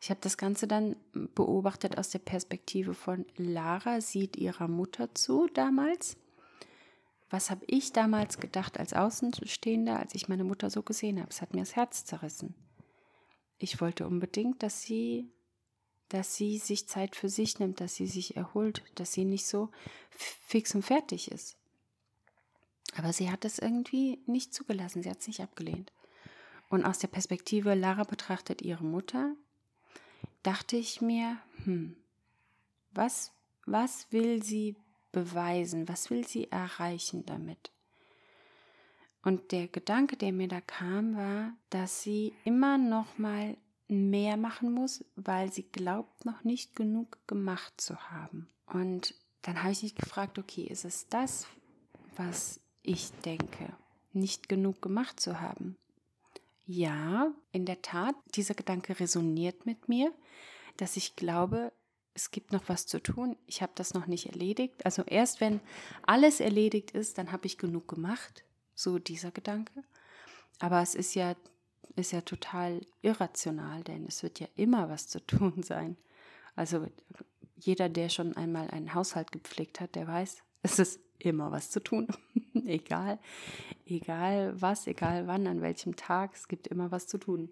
Ich 0.00 0.10
habe 0.10 0.18
das 0.20 0.36
Ganze 0.36 0.66
dann 0.66 0.96
beobachtet 1.12 1.98
aus 1.98 2.10
der 2.10 2.18
Perspektive 2.18 2.94
von 2.94 3.26
Lara 3.36 4.00
sieht 4.00 4.36
ihrer 4.36 4.66
Mutter 4.66 5.14
zu 5.14 5.46
damals 5.54 6.16
was 7.32 7.50
habe 7.50 7.64
ich 7.66 7.92
damals 7.92 8.38
gedacht 8.38 8.78
als 8.78 8.92
Außenstehender, 8.92 9.98
als 9.98 10.14
ich 10.14 10.28
meine 10.28 10.44
Mutter 10.44 10.68
so 10.68 10.82
gesehen 10.82 11.18
habe? 11.18 11.30
Es 11.30 11.40
hat 11.40 11.54
mir 11.54 11.60
das 11.60 11.74
Herz 11.74 12.04
zerrissen. 12.04 12.54
Ich 13.58 13.80
wollte 13.80 14.06
unbedingt, 14.06 14.62
dass 14.62 14.82
sie, 14.82 15.32
dass 16.10 16.36
sie 16.36 16.58
sich 16.58 16.88
Zeit 16.88 17.16
für 17.16 17.30
sich 17.30 17.58
nimmt, 17.58 17.80
dass 17.80 17.94
sie 17.94 18.06
sich 18.06 18.36
erholt, 18.36 18.84
dass 18.96 19.14
sie 19.14 19.24
nicht 19.24 19.46
so 19.46 19.70
fix 20.10 20.74
und 20.74 20.82
fertig 20.82 21.30
ist. 21.30 21.56
Aber 22.96 23.14
sie 23.14 23.30
hat 23.30 23.46
es 23.46 23.58
irgendwie 23.58 24.18
nicht 24.26 24.52
zugelassen, 24.52 25.02
sie 25.02 25.08
hat 25.08 25.20
es 25.20 25.26
nicht 25.26 25.40
abgelehnt. 25.40 25.90
Und 26.68 26.84
aus 26.84 26.98
der 26.98 27.08
Perspektive 27.08 27.74
Lara 27.74 28.04
betrachtet 28.04 28.60
ihre 28.60 28.84
Mutter, 28.84 29.34
dachte 30.42 30.76
ich 30.76 31.00
mir, 31.00 31.38
hm, 31.64 31.96
was, 32.92 33.32
was 33.64 34.06
will 34.10 34.42
sie 34.42 34.76
beweisen? 35.12 35.88
Was 35.88 36.10
will 36.10 36.26
sie 36.26 36.50
erreichen 36.50 37.24
damit? 37.26 37.70
Und 39.22 39.52
der 39.52 39.68
Gedanke, 39.68 40.16
der 40.16 40.32
mir 40.32 40.48
da 40.48 40.60
kam, 40.60 41.16
war, 41.16 41.52
dass 41.70 42.02
sie 42.02 42.34
immer 42.44 42.76
noch 42.76 43.18
mal 43.18 43.56
mehr 43.86 44.36
machen 44.36 44.72
muss, 44.72 45.04
weil 45.16 45.52
sie 45.52 45.64
glaubt, 45.64 46.24
noch 46.24 46.44
nicht 46.44 46.74
genug 46.74 47.18
gemacht 47.28 47.80
zu 47.80 48.10
haben. 48.10 48.48
Und 48.66 49.14
dann 49.42 49.62
habe 49.62 49.72
ich 49.72 49.82
mich 49.82 49.94
gefragt, 49.94 50.38
okay, 50.38 50.62
ist 50.62 50.84
es 50.84 51.08
das, 51.08 51.46
was 52.16 52.60
ich 52.82 53.12
denke, 53.24 53.72
nicht 54.12 54.48
genug 54.48 54.82
gemacht 54.82 55.20
zu 55.20 55.40
haben? 55.40 55.76
Ja, 56.64 57.32
in 57.50 57.66
der 57.66 57.82
Tat, 57.82 58.14
dieser 58.34 58.54
Gedanke 58.54 58.98
resoniert 58.98 59.66
mit 59.66 59.88
mir, 59.88 60.12
dass 60.76 60.96
ich 60.96 61.16
glaube, 61.16 61.72
es 62.14 62.30
gibt 62.30 62.52
noch 62.52 62.68
was 62.68 62.86
zu 62.86 63.02
tun, 63.02 63.36
ich 63.46 63.62
habe 63.62 63.72
das 63.74 63.94
noch 63.94 64.06
nicht 64.06 64.26
erledigt. 64.26 64.84
Also 64.84 65.02
erst 65.02 65.40
wenn 65.40 65.60
alles 66.02 66.40
erledigt 66.40 66.90
ist, 66.90 67.18
dann 67.18 67.32
habe 67.32 67.46
ich 67.46 67.58
genug 67.58 67.88
gemacht, 67.88 68.44
so 68.74 68.98
dieser 68.98 69.30
Gedanke. 69.30 69.84
Aber 70.58 70.82
es 70.82 70.94
ist 70.94 71.14
ja, 71.14 71.34
ist 71.96 72.12
ja 72.12 72.20
total 72.20 72.80
irrational, 73.00 73.82
denn 73.84 74.06
es 74.06 74.22
wird 74.22 74.40
ja 74.40 74.48
immer 74.56 74.88
was 74.88 75.08
zu 75.08 75.24
tun 75.24 75.62
sein. 75.62 75.96
Also 76.54 76.86
jeder, 77.56 77.88
der 77.88 78.08
schon 78.08 78.36
einmal 78.36 78.70
einen 78.70 78.94
Haushalt 78.94 79.32
gepflegt 79.32 79.80
hat, 79.80 79.94
der 79.94 80.06
weiß, 80.06 80.42
es 80.62 80.78
ist 80.78 81.00
immer 81.18 81.50
was 81.50 81.70
zu 81.70 81.80
tun. 81.80 82.08
egal, 82.66 83.18
egal 83.86 84.60
was, 84.60 84.86
egal 84.86 85.26
wann, 85.26 85.46
an 85.46 85.62
welchem 85.62 85.96
Tag, 85.96 86.34
es 86.34 86.48
gibt 86.48 86.66
immer 86.66 86.90
was 86.90 87.06
zu 87.06 87.18
tun. 87.18 87.50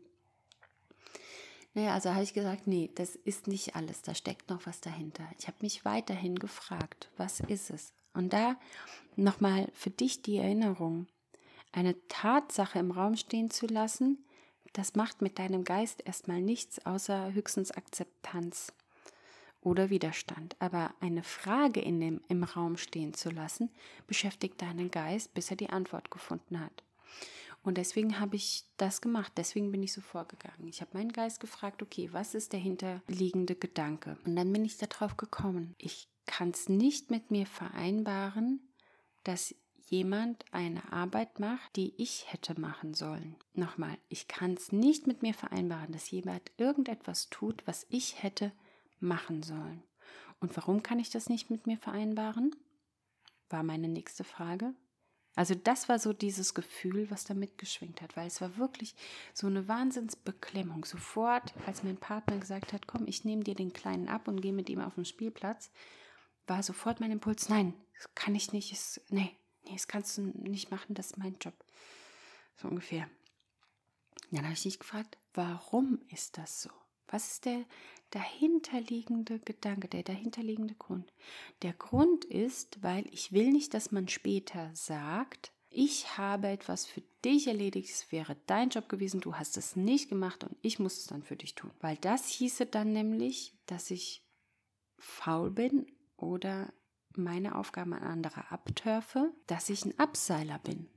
Naja, 1.74 1.94
also 1.94 2.10
habe 2.10 2.24
ich 2.24 2.34
gesagt, 2.34 2.66
nee, 2.66 2.90
das 2.94 3.14
ist 3.14 3.46
nicht 3.46 3.76
alles, 3.76 4.02
da 4.02 4.14
steckt 4.14 4.50
noch 4.50 4.66
was 4.66 4.80
dahinter. 4.80 5.24
Ich 5.38 5.46
habe 5.46 5.58
mich 5.60 5.84
weiterhin 5.84 6.36
gefragt, 6.38 7.10
was 7.16 7.40
ist 7.40 7.70
es? 7.70 7.92
Und 8.12 8.32
da 8.32 8.56
nochmal 9.16 9.68
für 9.72 9.90
dich 9.90 10.22
die 10.22 10.38
Erinnerung, 10.38 11.06
eine 11.72 11.94
Tatsache 12.08 12.80
im 12.80 12.90
Raum 12.90 13.16
stehen 13.16 13.50
zu 13.50 13.66
lassen, 13.66 14.24
das 14.72 14.94
macht 14.94 15.22
mit 15.22 15.38
deinem 15.38 15.64
Geist 15.64 16.02
erstmal 16.04 16.40
nichts 16.40 16.84
außer 16.84 17.32
höchstens 17.32 17.70
Akzeptanz 17.70 18.72
oder 19.60 19.90
Widerstand. 19.90 20.56
Aber 20.58 20.94
eine 21.00 21.22
Frage 21.22 21.80
in 21.80 22.00
dem, 22.00 22.20
im 22.28 22.44
Raum 22.44 22.76
stehen 22.76 23.14
zu 23.14 23.30
lassen, 23.30 23.70
beschäftigt 24.06 24.60
deinen 24.62 24.90
Geist, 24.90 25.34
bis 25.34 25.50
er 25.50 25.56
die 25.56 25.70
Antwort 25.70 26.10
gefunden 26.10 26.60
hat. 26.60 26.82
Und 27.62 27.76
deswegen 27.76 28.18
habe 28.18 28.36
ich 28.36 28.64
das 28.78 29.00
gemacht. 29.00 29.32
Deswegen 29.36 29.70
bin 29.70 29.82
ich 29.82 29.92
so 29.92 30.00
vorgegangen. 30.00 30.68
Ich 30.68 30.80
habe 30.80 30.96
meinen 30.96 31.12
Geist 31.12 31.40
gefragt, 31.40 31.82
okay, 31.82 32.08
was 32.12 32.34
ist 32.34 32.52
der 32.52 32.60
hinterliegende 32.60 33.54
Gedanke? 33.54 34.16
Und 34.24 34.36
dann 34.36 34.52
bin 34.52 34.64
ich 34.64 34.78
darauf 34.78 35.16
gekommen. 35.16 35.74
Ich 35.78 36.08
kann 36.26 36.50
es 36.50 36.68
nicht 36.68 37.10
mit 37.10 37.30
mir 37.30 37.46
vereinbaren, 37.46 38.60
dass 39.24 39.54
jemand 39.90 40.44
eine 40.52 40.92
Arbeit 40.92 41.40
macht, 41.40 41.76
die 41.76 41.92
ich 42.00 42.32
hätte 42.32 42.58
machen 42.58 42.94
sollen. 42.94 43.36
Nochmal, 43.54 43.98
ich 44.08 44.28
kann 44.28 44.54
es 44.54 44.72
nicht 44.72 45.06
mit 45.06 45.22
mir 45.22 45.34
vereinbaren, 45.34 45.92
dass 45.92 46.10
jemand 46.10 46.50
irgendetwas 46.56 47.28
tut, 47.28 47.66
was 47.66 47.86
ich 47.90 48.22
hätte 48.22 48.52
machen 49.00 49.42
sollen. 49.42 49.82
Und 50.38 50.56
warum 50.56 50.82
kann 50.82 51.00
ich 51.00 51.10
das 51.10 51.28
nicht 51.28 51.50
mit 51.50 51.66
mir 51.66 51.76
vereinbaren? 51.76 52.54
War 53.48 53.64
meine 53.64 53.88
nächste 53.88 54.24
Frage. 54.24 54.74
Also 55.36 55.54
das 55.54 55.88
war 55.88 55.98
so 55.98 56.12
dieses 56.12 56.54
Gefühl, 56.54 57.10
was 57.10 57.24
da 57.24 57.34
mitgeschwingt 57.34 58.02
hat, 58.02 58.16
weil 58.16 58.26
es 58.26 58.40
war 58.40 58.56
wirklich 58.56 58.94
so 59.32 59.46
eine 59.46 59.68
Wahnsinnsbeklemmung. 59.68 60.84
Sofort, 60.84 61.54
als 61.66 61.82
mein 61.82 61.96
Partner 61.96 62.38
gesagt 62.38 62.72
hat, 62.72 62.86
komm, 62.86 63.06
ich 63.06 63.24
nehme 63.24 63.44
dir 63.44 63.54
den 63.54 63.72
Kleinen 63.72 64.08
ab 64.08 64.26
und 64.28 64.40
gehe 64.40 64.52
mit 64.52 64.68
ihm 64.68 64.80
auf 64.80 64.96
den 64.96 65.04
Spielplatz, 65.04 65.70
war 66.46 66.62
sofort 66.62 67.00
mein 67.00 67.12
Impuls, 67.12 67.48
nein, 67.48 67.74
das 67.94 68.12
kann 68.14 68.34
ich 68.34 68.52
nicht, 68.52 68.72
ist, 68.72 69.00
nee, 69.08 69.36
nee, 69.64 69.72
das 69.72 69.86
kannst 69.86 70.18
du 70.18 70.22
nicht 70.22 70.70
machen, 70.70 70.94
das 70.94 71.12
ist 71.12 71.18
mein 71.18 71.36
Job. 71.40 71.54
So 72.56 72.68
ungefähr. 72.68 73.08
Dann 74.32 74.44
habe 74.44 74.54
ich 74.54 74.62
dich 74.62 74.78
gefragt, 74.78 75.16
warum 75.34 76.00
ist 76.08 76.38
das 76.38 76.62
so? 76.62 76.70
Was 77.10 77.32
ist 77.32 77.44
der 77.44 77.64
dahinterliegende 78.10 79.38
Gedanke, 79.40 79.88
der 79.88 80.02
dahinterliegende 80.02 80.74
Grund? 80.74 81.12
Der 81.62 81.72
Grund 81.72 82.24
ist, 82.24 82.82
weil 82.82 83.06
ich 83.12 83.32
will 83.32 83.50
nicht, 83.50 83.74
dass 83.74 83.92
man 83.92 84.08
später 84.08 84.70
sagt, 84.74 85.52
ich 85.68 86.18
habe 86.18 86.48
etwas 86.48 86.86
für 86.86 87.02
dich 87.24 87.46
erledigt, 87.46 87.90
es 87.90 88.10
wäre 88.10 88.36
dein 88.46 88.70
Job 88.70 88.88
gewesen, 88.88 89.20
du 89.20 89.36
hast 89.36 89.56
es 89.56 89.76
nicht 89.76 90.08
gemacht 90.08 90.42
und 90.42 90.56
ich 90.62 90.78
muss 90.78 90.98
es 90.98 91.06
dann 91.06 91.22
für 91.22 91.36
dich 91.36 91.54
tun. 91.54 91.70
Weil 91.80 91.96
das 91.96 92.26
hieße 92.28 92.66
dann 92.66 92.92
nämlich, 92.92 93.54
dass 93.66 93.90
ich 93.90 94.24
faul 94.98 95.50
bin 95.50 95.86
oder 96.16 96.72
meine 97.16 97.56
Aufgaben 97.56 97.92
an 97.92 98.02
andere 98.02 98.50
abtörfe, 98.50 99.32
dass 99.46 99.70
ich 99.70 99.84
ein 99.84 99.98
Abseiler 99.98 100.58
bin. 100.58 100.88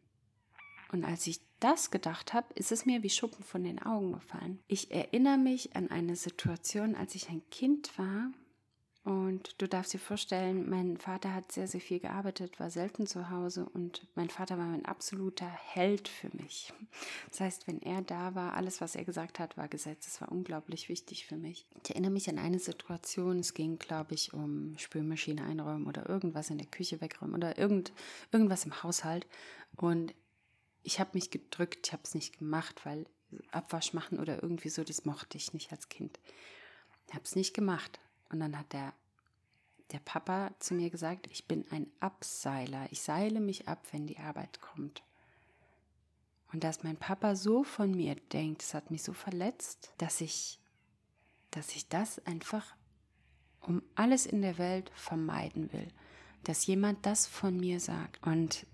Und 0.93 1.03
als 1.03 1.25
ich 1.25 1.41
das 1.59 1.89
gedacht 1.89 2.33
habe, 2.33 2.53
ist 2.53 2.71
es 2.71 2.85
mir 2.85 3.01
wie 3.01 3.09
Schuppen 3.09 3.43
von 3.43 3.63
den 3.63 3.81
Augen 3.81 4.13
gefallen. 4.13 4.59
Ich 4.67 4.91
erinnere 4.91 5.39
mich 5.39 5.75
an 5.75 5.89
eine 5.89 6.15
Situation, 6.15 6.95
als 6.95 7.15
ich 7.15 7.29
ein 7.29 7.41
Kind 7.49 7.97
war 7.97 8.31
und 9.03 9.61
du 9.61 9.67
darfst 9.67 9.93
dir 9.93 9.99
vorstellen, 9.99 10.69
mein 10.69 10.97
Vater 10.97 11.33
hat 11.33 11.51
sehr, 11.51 11.67
sehr 11.67 11.81
viel 11.81 11.99
gearbeitet, 11.99 12.57
war 12.59 12.69
selten 12.69 13.05
zu 13.05 13.29
Hause 13.29 13.67
und 13.73 14.07
mein 14.15 14.29
Vater 14.29 14.57
war 14.57 14.71
ein 14.71 14.85
absoluter 14.85 15.47
Held 15.47 16.07
für 16.07 16.29
mich. 16.37 16.71
Das 17.29 17.41
heißt, 17.41 17.67
wenn 17.67 17.81
er 17.81 18.01
da 18.01 18.33
war, 18.33 18.53
alles, 18.53 18.79
was 18.79 18.95
er 18.95 19.03
gesagt 19.03 19.39
hat, 19.39 19.57
war 19.57 19.67
Gesetz. 19.67 20.07
Es 20.07 20.21
war 20.21 20.31
unglaublich 20.31 20.87
wichtig 20.87 21.25
für 21.25 21.35
mich. 21.35 21.65
Ich 21.83 21.89
erinnere 21.89 22.11
mich 22.11 22.29
an 22.29 22.37
eine 22.37 22.59
Situation, 22.59 23.39
es 23.39 23.53
ging, 23.53 23.77
glaube 23.77 24.13
ich, 24.13 24.33
um 24.33 24.77
Spülmaschine 24.77 25.43
einräumen 25.43 25.85
oder 25.87 26.07
irgendwas 26.07 26.49
in 26.49 26.59
der 26.59 26.67
Küche 26.67 27.01
wegräumen 27.01 27.35
oder 27.35 27.57
irgend, 27.57 27.91
irgendwas 28.31 28.63
im 28.63 28.83
Haushalt. 28.83 29.27
Und 29.75 30.13
ich 30.83 30.99
habe 30.99 31.11
mich 31.13 31.31
gedrückt, 31.31 31.87
ich 31.87 31.93
habe 31.93 32.03
es 32.03 32.13
nicht 32.13 32.37
gemacht, 32.37 32.85
weil 32.85 33.05
Abwasch 33.51 33.93
machen 33.93 34.19
oder 34.19 34.43
irgendwie 34.43 34.69
so, 34.69 34.83
das 34.83 35.05
mochte 35.05 35.37
ich 35.37 35.53
nicht 35.53 35.71
als 35.71 35.89
Kind. 35.89 36.19
Ich 37.07 37.13
habe 37.13 37.23
es 37.23 37.35
nicht 37.35 37.53
gemacht. 37.53 37.99
Und 38.29 38.39
dann 38.39 38.57
hat 38.57 38.73
der, 38.73 38.93
der 39.91 39.99
Papa 39.99 40.51
zu 40.59 40.73
mir 40.73 40.89
gesagt, 40.89 41.27
ich 41.27 41.47
bin 41.47 41.65
ein 41.71 41.87
Abseiler. 41.99 42.87
Ich 42.91 43.01
seile 43.01 43.39
mich 43.39 43.67
ab, 43.67 43.85
wenn 43.91 44.07
die 44.07 44.17
Arbeit 44.17 44.61
kommt. 44.61 45.03
Und 46.51 46.63
dass 46.63 46.83
mein 46.83 46.97
Papa 46.97 47.35
so 47.35 47.63
von 47.63 47.91
mir 47.91 48.15
denkt, 48.31 48.61
das 48.61 48.73
hat 48.73 48.91
mich 48.91 49.03
so 49.03 49.13
verletzt, 49.13 49.91
dass 49.97 50.21
ich, 50.21 50.59
dass 51.49 51.75
ich 51.75 51.87
das 51.89 52.23
einfach 52.25 52.75
um 53.61 53.81
alles 53.95 54.25
in 54.25 54.41
der 54.41 54.57
Welt 54.57 54.91
vermeiden 54.93 55.71
will. 55.73 55.87
Dass 56.43 56.67
jemand 56.67 57.05
das 57.05 57.25
von 57.25 57.57
mir 57.57 57.79
sagt. 57.79 58.21
Und 58.27 58.67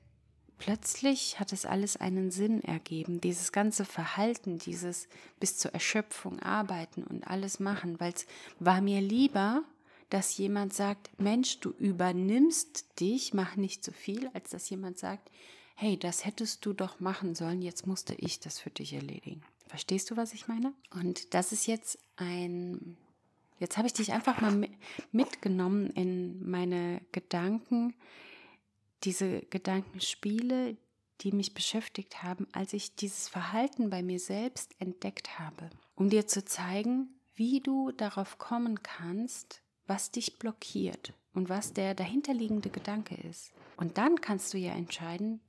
Plötzlich 0.60 1.39
hat 1.39 1.54
es 1.54 1.66
alles 1.66 1.96
einen 1.98 2.32
Sinn 2.32 2.62
ergeben, 2.62 3.22
dieses 3.22 3.54
ganze 3.54 3.86
Verhalten, 3.86 4.60
dieses 4.60 5.08
bis 5.39 5.58
zur 5.58 5.74
Erschöpfung 5.74 6.39
arbeiten 6.42 7.04
und 7.04 7.25
alles 7.25 7.62
machen, 7.62 8.00
weil 8.00 8.12
es 8.13 8.28
war 8.60 8.82
mir 8.82 9.00
lieber, 9.00 9.63
dass 10.10 10.38
jemand 10.38 10.74
sagt, 10.74 11.10
Mensch, 11.18 11.60
du 11.62 11.70
übernimmst 11.72 13.00
dich, 13.00 13.34
mach 13.34 13.56
nicht 13.56 13.86
so 13.86 13.94
viel, 13.94 14.30
als 14.34 14.50
dass 14.50 14.70
jemand 14.70 14.98
sagt, 14.98 15.32
hey, 15.75 15.98
das 15.98 16.25
hättest 16.25 16.66
du 16.66 16.74
doch 16.74 17.00
machen 17.00 17.36
sollen, 17.36 17.62
jetzt 17.62 17.88
musste 17.88 18.13
ich 18.16 18.42
das 18.42 18.60
für 18.60 18.70
dich 18.70 18.92
erledigen. 18.94 19.42
Verstehst 19.68 20.12
du, 20.12 20.18
was 20.18 20.34
ich 20.34 20.50
meine? 20.50 20.74
Und 20.94 21.34
das 21.34 21.54
ist 21.54 21.68
jetzt 21.68 22.00
ein, 22.18 22.98
jetzt 23.60 23.78
habe 23.78 23.88
ich 23.88 23.94
dich 23.94 24.12
einfach 24.12 24.42
mal 24.42 24.68
mitgenommen 25.13 25.92
in 25.92 26.50
meine 26.50 27.01
Gedanken, 27.13 27.94
diese 29.03 29.41
Gedankenspiele, 29.41 30.77
die 31.22 31.32
mich 31.32 31.53
beschäftigt 31.53 32.24
haben, 32.24 32.48
als 32.51 32.74
ich 32.74 32.96
dieses 32.96 33.27
Verhalten 33.27 33.89
bei 33.89 34.01
mir 34.01 34.20
selbst 34.20 34.74
entdeckt 34.79 35.39
habe, 35.39 35.69
um 35.95 36.10
dir 36.10 36.28
zu 36.28 36.45
zeigen, 36.45 37.10
wie 37.36 37.60
du 37.60 37.91
darauf 37.91 38.38
kommen 38.38 38.84
kannst, 38.84 39.62
was 39.88 40.12
dich 40.12 40.39
blockiert 40.39 41.13
und 41.34 41.50
was 41.50 41.74
der 41.74 41.95
dahinterliegende 41.95 42.69
Gedanke 42.69 43.15
ist. 43.15 43.52
Und 43.78 43.97
dann 43.97 44.21
kannst 44.21 44.54
du 44.54 44.58
ja 44.58 44.74
entscheiden, 44.74 45.41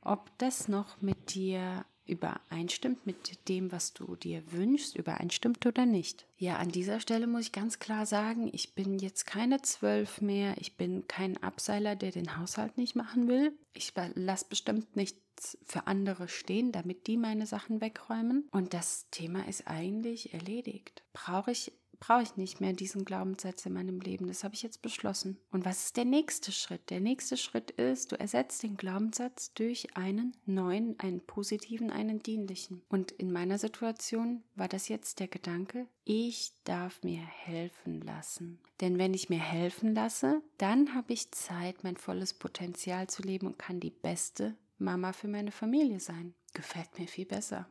ob 0.00 0.30
das 0.38 0.68
noch 0.68 1.00
mit 1.00 1.34
dir 1.34 1.84
übereinstimmt 2.08 3.06
mit 3.06 3.48
dem, 3.48 3.70
was 3.72 3.92
du 3.92 4.16
dir 4.16 4.42
wünschst, 4.52 4.96
übereinstimmt 4.96 5.64
oder 5.66 5.86
nicht. 5.86 6.26
Ja, 6.36 6.56
an 6.56 6.70
dieser 6.70 7.00
Stelle 7.00 7.26
muss 7.26 7.42
ich 7.42 7.52
ganz 7.52 7.78
klar 7.78 8.06
sagen, 8.06 8.48
ich 8.52 8.74
bin 8.74 8.98
jetzt 8.98 9.26
keine 9.26 9.62
zwölf 9.62 10.20
mehr, 10.20 10.54
ich 10.58 10.76
bin 10.76 11.06
kein 11.08 11.42
Abseiler, 11.42 11.96
der 11.96 12.10
den 12.10 12.38
Haushalt 12.38 12.78
nicht 12.78 12.96
machen 12.96 13.28
will. 13.28 13.52
Ich 13.72 13.92
lasse 14.14 14.46
bestimmt 14.48 14.96
nichts 14.96 15.58
für 15.64 15.86
andere 15.86 16.28
stehen, 16.28 16.72
damit 16.72 17.06
die 17.06 17.16
meine 17.16 17.46
Sachen 17.46 17.80
wegräumen. 17.80 18.48
Und 18.50 18.74
das 18.74 19.06
Thema 19.10 19.46
ist 19.46 19.66
eigentlich 19.66 20.32
erledigt. 20.34 21.02
Brauche 21.12 21.52
ich 21.52 21.72
brauche 22.00 22.22
ich 22.22 22.36
nicht 22.36 22.60
mehr 22.60 22.72
diesen 22.72 23.04
Glaubenssatz 23.04 23.66
in 23.66 23.72
meinem 23.72 24.00
Leben. 24.00 24.26
Das 24.26 24.44
habe 24.44 24.54
ich 24.54 24.62
jetzt 24.62 24.82
beschlossen. 24.82 25.38
Und 25.50 25.64
was 25.64 25.86
ist 25.86 25.96
der 25.96 26.04
nächste 26.04 26.52
Schritt? 26.52 26.90
Der 26.90 27.00
nächste 27.00 27.36
Schritt 27.36 27.70
ist, 27.72 28.12
du 28.12 28.20
ersetzt 28.20 28.62
den 28.62 28.76
Glaubenssatz 28.76 29.52
durch 29.54 29.96
einen 29.96 30.36
neuen, 30.46 30.98
einen 30.98 31.20
positiven, 31.20 31.90
einen 31.90 32.22
dienlichen. 32.22 32.82
Und 32.88 33.12
in 33.12 33.32
meiner 33.32 33.58
Situation 33.58 34.42
war 34.54 34.68
das 34.68 34.88
jetzt 34.88 35.20
der 35.20 35.28
Gedanke, 35.28 35.86
ich 36.04 36.52
darf 36.64 37.02
mir 37.02 37.20
helfen 37.20 38.00
lassen. 38.00 38.60
Denn 38.80 38.98
wenn 38.98 39.14
ich 39.14 39.28
mir 39.28 39.40
helfen 39.40 39.94
lasse, 39.94 40.40
dann 40.56 40.94
habe 40.94 41.12
ich 41.12 41.32
Zeit, 41.32 41.84
mein 41.84 41.96
volles 41.96 42.34
Potenzial 42.34 43.08
zu 43.08 43.22
leben 43.22 43.46
und 43.46 43.58
kann 43.58 43.80
die 43.80 43.90
beste 43.90 44.56
Mama 44.78 45.12
für 45.12 45.28
meine 45.28 45.50
Familie 45.52 46.00
sein. 46.00 46.34
Gefällt 46.54 46.98
mir 46.98 47.08
viel 47.08 47.26
besser 47.26 47.68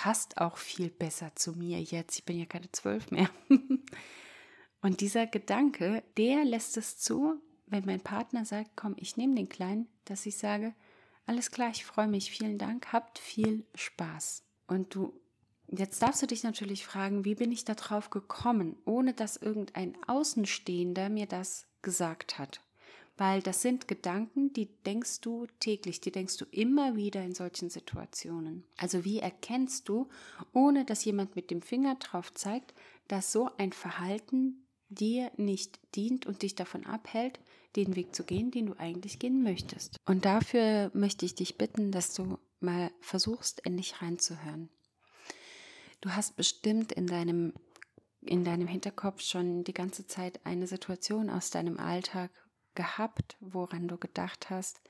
passt 0.00 0.38
auch 0.38 0.56
viel 0.56 0.88
besser 0.88 1.30
zu 1.36 1.52
mir 1.52 1.78
jetzt. 1.78 2.18
Ich 2.18 2.24
bin 2.24 2.38
ja 2.38 2.46
keine 2.46 2.72
zwölf 2.72 3.10
mehr. 3.10 3.28
Und 4.80 5.02
dieser 5.02 5.26
Gedanke, 5.26 6.02
der 6.16 6.42
lässt 6.46 6.78
es 6.78 6.96
zu, 6.96 7.34
wenn 7.66 7.84
mein 7.84 8.00
Partner 8.00 8.46
sagt, 8.46 8.70
komm, 8.76 8.94
ich 8.96 9.18
nehme 9.18 9.34
den 9.34 9.50
Kleinen, 9.50 9.88
dass 10.06 10.24
ich 10.24 10.38
sage, 10.38 10.74
alles 11.26 11.50
klar, 11.50 11.68
ich 11.68 11.84
freue 11.84 12.08
mich, 12.08 12.30
vielen 12.30 12.56
Dank, 12.56 12.94
habt 12.94 13.18
viel 13.18 13.66
Spaß. 13.74 14.42
Und 14.68 14.94
du, 14.94 15.20
jetzt 15.68 16.00
darfst 16.00 16.22
du 16.22 16.26
dich 16.26 16.44
natürlich 16.44 16.86
fragen, 16.86 17.26
wie 17.26 17.34
bin 17.34 17.52
ich 17.52 17.66
da 17.66 17.74
drauf 17.74 18.08
gekommen, 18.08 18.78
ohne 18.86 19.12
dass 19.12 19.36
irgendein 19.36 20.02
Außenstehender 20.06 21.10
mir 21.10 21.26
das 21.26 21.66
gesagt 21.82 22.38
hat 22.38 22.62
weil 23.20 23.42
das 23.42 23.60
sind 23.60 23.86
Gedanken, 23.86 24.50
die 24.54 24.64
denkst 24.86 25.20
du 25.20 25.46
täglich, 25.60 26.00
die 26.00 26.10
denkst 26.10 26.38
du 26.38 26.46
immer 26.52 26.96
wieder 26.96 27.22
in 27.22 27.34
solchen 27.34 27.68
Situationen. 27.68 28.64
Also 28.78 29.04
wie 29.04 29.18
erkennst 29.18 29.90
du, 29.90 30.08
ohne 30.54 30.86
dass 30.86 31.04
jemand 31.04 31.36
mit 31.36 31.50
dem 31.50 31.60
Finger 31.60 31.96
drauf 31.96 32.32
zeigt, 32.32 32.72
dass 33.08 33.30
so 33.30 33.50
ein 33.58 33.72
Verhalten 33.72 34.66
dir 34.88 35.30
nicht 35.36 35.78
dient 35.94 36.24
und 36.24 36.40
dich 36.40 36.54
davon 36.54 36.86
abhält, 36.86 37.40
den 37.76 37.94
Weg 37.94 38.14
zu 38.14 38.24
gehen, 38.24 38.50
den 38.52 38.64
du 38.64 38.78
eigentlich 38.78 39.18
gehen 39.18 39.42
möchtest. 39.42 39.98
Und 40.06 40.24
dafür 40.24 40.90
möchte 40.94 41.26
ich 41.26 41.34
dich 41.34 41.58
bitten, 41.58 41.92
dass 41.92 42.14
du 42.14 42.38
mal 42.60 42.90
versuchst, 43.02 43.66
endlich 43.66 44.00
reinzuhören. 44.00 44.70
Du 46.00 46.08
hast 46.12 46.36
bestimmt 46.36 46.90
in 46.92 47.06
deinem 47.06 47.52
in 48.22 48.44
deinem 48.44 48.66
Hinterkopf 48.66 49.22
schon 49.22 49.64
die 49.64 49.72
ganze 49.72 50.06
Zeit 50.06 50.40
eine 50.44 50.66
Situation 50.66 51.30
aus 51.30 51.48
deinem 51.48 51.78
Alltag, 51.78 52.30
gehabt, 52.80 53.36
woran 53.40 53.88
du 53.88 53.98
gedacht 53.98 54.48
hast, 54.48 54.80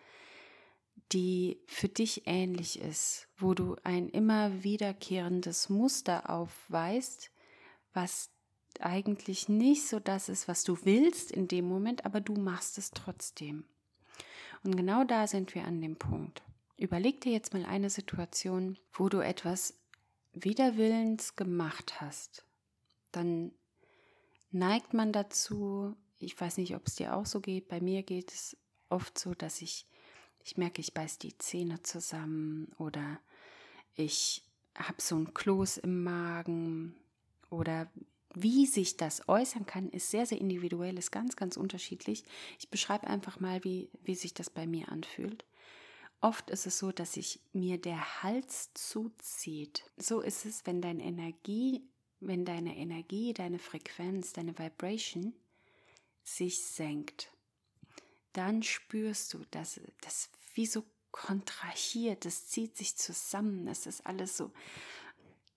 die 1.11 1.59
für 1.67 1.89
dich 1.89 2.23
ähnlich 2.27 2.81
ist, 2.81 3.27
wo 3.37 3.53
du 3.53 3.75
ein 3.83 4.09
immer 4.09 4.63
wiederkehrendes 4.63 5.69
Muster 5.71 6.31
aufweist, 6.31 7.33
was 7.93 8.31
eigentlich 8.79 9.49
nicht 9.49 9.89
so 9.89 9.99
das 9.99 10.29
ist, 10.29 10.47
was 10.47 10.63
du 10.63 10.79
willst 10.85 11.33
in 11.33 11.49
dem 11.49 11.67
Moment, 11.67 12.05
aber 12.05 12.21
du 12.21 12.35
machst 12.35 12.79
es 12.79 12.93
trotzdem. 12.93 13.65
Und 14.63 14.77
genau 14.77 15.03
da 15.03 15.27
sind 15.27 15.57
wir 15.57 15.65
an 15.65 15.81
dem 15.81 15.97
Punkt. 15.97 16.45
Überleg 16.77 17.21
dir 17.21 17.33
jetzt 17.33 17.53
mal 17.53 17.65
eine 17.65 17.91
Situation, 17.91 18.79
wo 18.93 19.09
du 19.09 19.19
etwas 19.19 19.75
widerwillens 20.33 21.35
gemacht 21.35 22.01
hast. 22.01 22.45
Dann 23.11 23.51
neigt 24.53 24.95
man 24.95 25.13
dazu, 25.13 25.97
ich 26.21 26.39
weiß 26.39 26.59
nicht, 26.59 26.77
ob 26.77 26.87
es 26.87 26.97
dir 26.97 27.17
auch 27.17 27.27
so 27.27 27.41
geht. 27.41 27.69
Bei 27.69 27.81
mir 27.81 28.03
geht 28.03 28.31
es 28.31 28.57
oft 28.91 29.19
so, 29.19 29.35
dass 29.35 29.63
ich, 29.63 29.87
ich 30.45 30.57
merke, 30.57 30.81
ich 30.81 30.95
beiß 30.95 31.19
die 31.19 31.37
Zähne 31.39 31.83
zusammen 31.83 32.71
oder 32.79 33.19
ich 33.97 34.45
habe 34.77 35.01
so 35.01 35.17
ein 35.17 35.35
Kloß 35.35 35.79
im 35.79 36.05
Magen 36.05 36.95
oder 37.49 37.91
wie 38.35 38.67
sich 38.67 38.97
das 38.97 39.29
äußern 39.29 39.67
kann, 39.67 39.91
ist 39.91 40.11
sehr, 40.11 40.25
sehr 40.25 40.41
individuell, 40.41 40.99
ist 40.99 41.11
ganz, 41.11 41.35
ganz 41.35 41.57
unterschiedlich. 41.57 42.25
Ich 42.61 42.69
beschreibe 42.69 43.09
einfach 43.09 43.41
mal, 43.41 43.65
wie, 43.65 43.91
wie 44.05 44.15
sich 44.15 44.35
das 44.35 44.51
bei 44.51 44.67
mir 44.67 44.89
anfühlt. 44.91 45.45
Oft 46.21 46.51
ist 46.51 46.67
es 46.67 46.79
so, 46.79 46.93
dass 46.93 47.15
sich 47.15 47.41
mir 47.53 47.79
der 47.79 48.23
Hals 48.23 48.71
zuzieht. 48.75 49.91
So 49.97 50.21
ist 50.21 50.45
es, 50.45 50.65
wenn 50.67 50.81
deine 50.81 51.03
Energie, 51.03 51.83
wenn 52.21 52.45
deine 52.45 52.77
Energie, 52.77 53.33
deine 53.33 53.59
Frequenz, 53.59 54.33
deine 54.33 54.57
Vibration 54.57 55.33
sich 56.37 56.65
senkt, 56.65 57.33
dann 58.33 58.63
spürst 58.63 59.35
du, 59.35 59.45
dass 59.51 59.81
das 60.01 60.31
wie 60.55 60.67
so 60.67 60.85
kontrahiert, 61.11 62.25
es 62.27 62.49
zieht 62.49 62.77
sich 62.77 62.97
zusammen, 62.97 63.67
es 63.67 63.87
ist 63.87 64.07
alles 64.07 64.37
so 64.37 64.53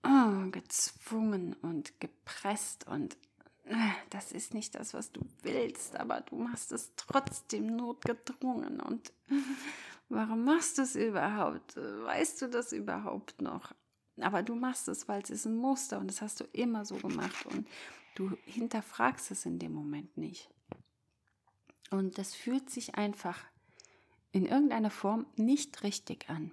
oh, 0.04 0.50
gezwungen 0.50 1.54
und 1.62 2.00
gepresst 2.00 2.86
und 2.88 3.16
äh, 3.64 3.76
das 4.10 4.32
ist 4.32 4.52
nicht 4.52 4.74
das, 4.74 4.94
was 4.94 5.12
du 5.12 5.20
willst, 5.42 5.96
aber 5.96 6.20
du 6.22 6.36
machst 6.36 6.72
es 6.72 6.92
trotzdem 6.96 7.76
notgedrungen 7.76 8.80
und 8.80 9.12
warum 10.08 10.44
machst 10.44 10.78
du 10.78 10.82
es 10.82 10.96
überhaupt? 10.96 11.76
Weißt 11.76 12.42
du 12.42 12.48
das 12.48 12.72
überhaupt 12.72 13.40
noch? 13.40 13.72
Aber 14.20 14.42
du 14.42 14.54
machst 14.54 14.88
es, 14.88 15.08
weil 15.08 15.22
es 15.22 15.30
ist 15.30 15.46
ein 15.46 15.56
Muster 15.56 15.98
und 15.98 16.08
das 16.08 16.22
hast 16.22 16.40
du 16.40 16.44
immer 16.52 16.84
so 16.84 16.96
gemacht 16.96 17.46
und 17.46 17.66
du 18.14 18.36
hinterfragst 18.44 19.30
es 19.30 19.46
in 19.46 19.58
dem 19.58 19.72
Moment 19.72 20.16
nicht. 20.16 20.53
Und 21.94 22.18
das 22.18 22.34
fühlt 22.34 22.70
sich 22.70 22.96
einfach 22.96 23.38
in 24.32 24.46
irgendeiner 24.46 24.90
Form 24.90 25.26
nicht 25.36 25.82
richtig 25.82 26.28
an. 26.28 26.50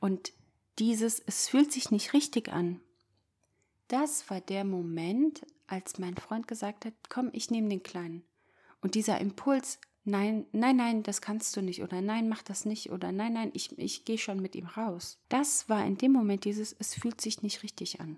Und 0.00 0.32
dieses, 0.78 1.20
es 1.20 1.48
fühlt 1.48 1.72
sich 1.72 1.90
nicht 1.90 2.12
richtig 2.12 2.52
an, 2.52 2.80
das 3.88 4.28
war 4.30 4.40
der 4.40 4.64
Moment, 4.64 5.46
als 5.66 5.98
mein 5.98 6.16
Freund 6.16 6.48
gesagt 6.48 6.84
hat, 6.84 6.94
komm, 7.08 7.30
ich 7.32 7.50
nehme 7.50 7.68
den 7.68 7.82
Kleinen. 7.82 8.24
Und 8.80 8.96
dieser 8.96 9.20
Impuls, 9.20 9.78
nein, 10.04 10.46
nein, 10.52 10.76
nein, 10.76 11.02
das 11.02 11.20
kannst 11.20 11.56
du 11.56 11.62
nicht 11.62 11.82
oder 11.82 12.00
nein, 12.00 12.28
mach 12.28 12.42
das 12.42 12.64
nicht 12.64 12.90
oder 12.90 13.12
nein, 13.12 13.34
nein, 13.34 13.50
ich, 13.54 13.78
ich 13.78 14.04
gehe 14.04 14.18
schon 14.18 14.40
mit 14.40 14.56
ihm 14.56 14.66
raus. 14.66 15.18
Das 15.28 15.68
war 15.68 15.84
in 15.86 15.96
dem 15.98 16.12
Moment 16.12 16.44
dieses, 16.44 16.74
es 16.78 16.94
fühlt 16.94 17.20
sich 17.20 17.42
nicht 17.42 17.62
richtig 17.62 18.00
an. 18.00 18.16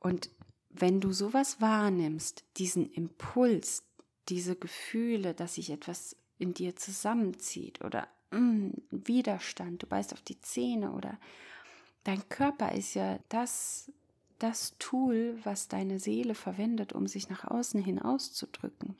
Und 0.00 0.30
wenn 0.70 1.00
du 1.00 1.12
sowas 1.12 1.60
wahrnimmst, 1.60 2.44
diesen 2.56 2.90
Impuls, 2.90 3.84
diese 4.28 4.56
Gefühle, 4.56 5.34
dass 5.34 5.54
sich 5.54 5.70
etwas 5.70 6.16
in 6.38 6.54
dir 6.54 6.76
zusammenzieht 6.76 7.84
oder 7.84 8.08
mm, 8.30 8.70
Widerstand, 8.90 9.82
du 9.82 9.86
beißt 9.86 10.12
auf 10.12 10.22
die 10.22 10.40
Zähne 10.40 10.92
oder 10.92 11.18
dein 12.04 12.28
Körper 12.28 12.72
ist 12.72 12.94
ja 12.94 13.18
das, 13.28 13.92
das 14.38 14.76
Tool, 14.78 15.38
was 15.44 15.68
deine 15.68 15.98
Seele 15.98 16.34
verwendet, 16.34 16.92
um 16.92 17.06
sich 17.06 17.28
nach 17.28 17.44
außen 17.44 17.82
hin 17.82 17.98
auszudrücken. 17.98 18.96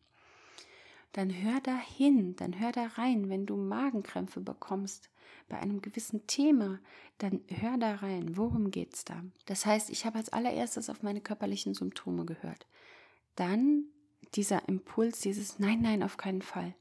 Dann 1.13 1.31
hör 1.31 1.61
da 1.63 1.77
hin, 1.77 2.37
dann 2.37 2.61
hör 2.61 2.71
da 2.73 2.87
rein, 2.87 3.31
wenn 3.31 3.47
du 3.47 3.57
Magenkrämpfe 3.57 4.41
bekommst 4.41 5.09
bei 5.49 5.59
einem 5.59 5.81
gewissen 5.81 6.27
Thema, 6.27 6.81
dann 7.17 7.41
hör 7.49 7.79
da 7.79 7.97
rein, 7.97 8.37
worum 8.37 8.71
geht's 8.71 9.05
da? 9.05 9.23
Das 9.47 9.65
heißt, 9.65 9.89
ich 9.89 10.05
habe 10.05 10.19
als 10.19 10.29
allererstes 10.29 10.91
auf 10.91 11.03
meine 11.03 11.23
körperlichen 11.23 11.73
Symptome 11.73 12.27
gehört. 12.27 12.67
Dann 13.37 13.87
dieser 14.35 14.69
Impuls, 14.69 15.21
dieses 15.21 15.59
Nein, 15.59 15.81
nein, 15.81 16.03
auf 16.03 16.17
keinen 16.17 16.43
Fall. 16.43 16.75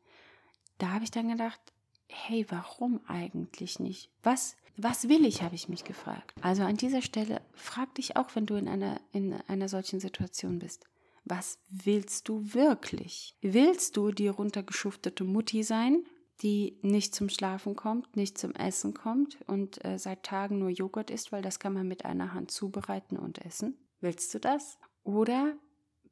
Da 0.78 0.92
habe 0.92 1.04
ich 1.04 1.12
dann 1.12 1.30
gedacht, 1.30 1.60
hey, 2.08 2.46
warum 2.50 3.02
eigentlich 3.08 3.80
nicht? 3.80 4.10
Was 4.24 4.56
was 4.78 5.10
will 5.10 5.26
ich, 5.26 5.42
habe 5.42 5.56
ich 5.56 5.70
mich 5.70 5.84
gefragt. 5.84 6.34
Also 6.42 6.62
an 6.62 6.78
dieser 6.78 7.02
Stelle 7.02 7.42
frag 7.54 7.96
dich 7.96 8.16
auch, 8.16 8.36
wenn 8.36 8.46
du 8.46 8.56
in 8.56 8.68
einer, 8.68 9.02
in 9.12 9.34
einer 9.48 9.68
solchen 9.68 10.00
Situation 10.00 10.60
bist. 10.60 10.86
Was 11.26 11.58
willst 11.70 12.30
du 12.30 12.54
wirklich? 12.54 13.36
Willst 13.42 13.98
du 13.98 14.12
die 14.12 14.28
runtergeschuftete 14.28 15.24
Mutti 15.24 15.64
sein, 15.64 16.06
die 16.44 16.78
nicht 16.84 17.16
zum 17.16 17.28
Schlafen 17.28 17.76
kommt, 17.76 18.16
nicht 18.16 18.38
zum 18.38 18.52
Essen 18.54 18.94
kommt 18.94 19.40
und 19.48 19.84
äh, 19.84 19.98
seit 19.98 20.22
Tagen 20.22 20.60
nur 20.60 20.70
Joghurt 20.70 21.10
isst, 21.10 21.32
weil 21.32 21.42
das 21.42 21.58
kann 21.58 21.74
man 21.74 21.88
mit 21.88 22.06
einer 22.06 22.36
Hand 22.36 22.52
zubereiten 22.52 23.18
und 23.18 23.44
essen? 23.44 23.76
Willst 24.00 24.32
du 24.36 24.40
das? 24.40 24.78
Oder 25.04 25.58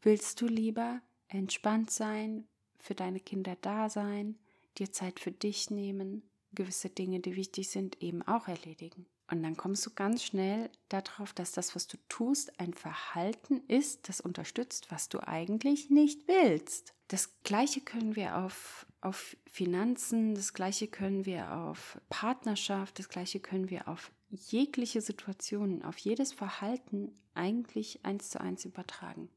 willst 0.01 0.41
du 0.41 0.47
lieber 0.47 1.01
entspannt 1.35 1.91
sein, 1.91 2.47
für 2.79 2.95
deine 2.95 3.19
Kinder 3.19 3.57
da 3.61 3.89
sein, 3.89 4.37
dir 4.77 4.91
Zeit 4.91 5.19
für 5.19 5.31
dich 5.31 5.69
nehmen, 5.69 6.23
gewisse 6.53 6.89
Dinge, 6.89 7.19
die 7.19 7.35
wichtig 7.35 7.69
sind, 7.69 8.01
eben 8.01 8.21
auch 8.23 8.47
erledigen. 8.47 9.05
Und 9.29 9.41
dann 9.41 9.57
kommst 9.57 9.85
du 9.85 9.89
ganz 9.89 10.23
schnell 10.23 10.69
darauf, 10.87 11.33
dass 11.33 11.51
das, 11.51 11.75
was 11.75 11.87
du 11.87 11.97
tust, 12.09 12.59
ein 12.59 12.73
Verhalten 12.73 13.61
ist, 13.67 14.07
das 14.07 14.21
unterstützt, 14.21 14.91
was 14.91 15.09
du 15.09 15.19
eigentlich 15.27 15.89
nicht 15.89 16.27
willst. 16.27 16.93
Das 17.07 17.33
gleiche 17.43 17.81
können 17.81 18.15
wir 18.15 18.37
auf, 18.37 18.85
auf 19.01 19.35
Finanzen, 19.47 20.35
das 20.35 20.53
gleiche 20.53 20.87
können 20.87 21.25
wir 21.25 21.53
auf 21.53 21.99
Partnerschaft, 22.09 22.99
das 22.99 23.09
gleiche 23.09 23.39
können 23.39 23.69
wir 23.71 23.87
auf 23.87 24.11
jegliche 24.29 25.01
Situationen, 25.01 25.83
auf 25.83 25.97
jedes 25.97 26.31
Verhalten 26.31 27.11
eigentlich 27.33 28.05
eins 28.05 28.29
zu 28.29 28.39
eins 28.39 28.65
übertragen. 28.65 29.29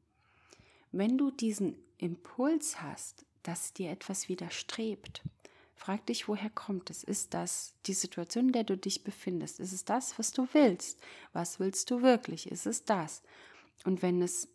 Wenn 0.91 1.17
du 1.17 1.31
diesen 1.31 1.75
Impuls 1.99 2.81
hast, 2.81 3.25
dass 3.43 3.73
dir 3.73 3.91
etwas 3.91 4.27
widerstrebt, 4.29 5.21
Frag 5.79 6.05
dich, 6.07 6.27
woher 6.27 6.49
kommt 6.49 6.89
es? 6.89 7.05
Ist 7.05 7.33
das 7.33 7.73
die 7.85 7.93
Situation, 7.93 8.47
in 8.47 8.51
der 8.51 8.65
du 8.65 8.75
dich 8.75 9.05
befindest? 9.05 9.61
Ist 9.61 9.71
es 9.71 9.85
das, 9.85 10.19
was 10.19 10.33
du 10.33 10.45
willst? 10.51 10.99
Was 11.31 11.61
willst 11.61 11.89
du 11.89 12.01
wirklich? 12.01 12.51
Ist 12.51 12.65
es 12.65 12.83
das? 12.83 13.23
Und 13.85 14.01
wenn 14.01 14.21
es 14.21 14.49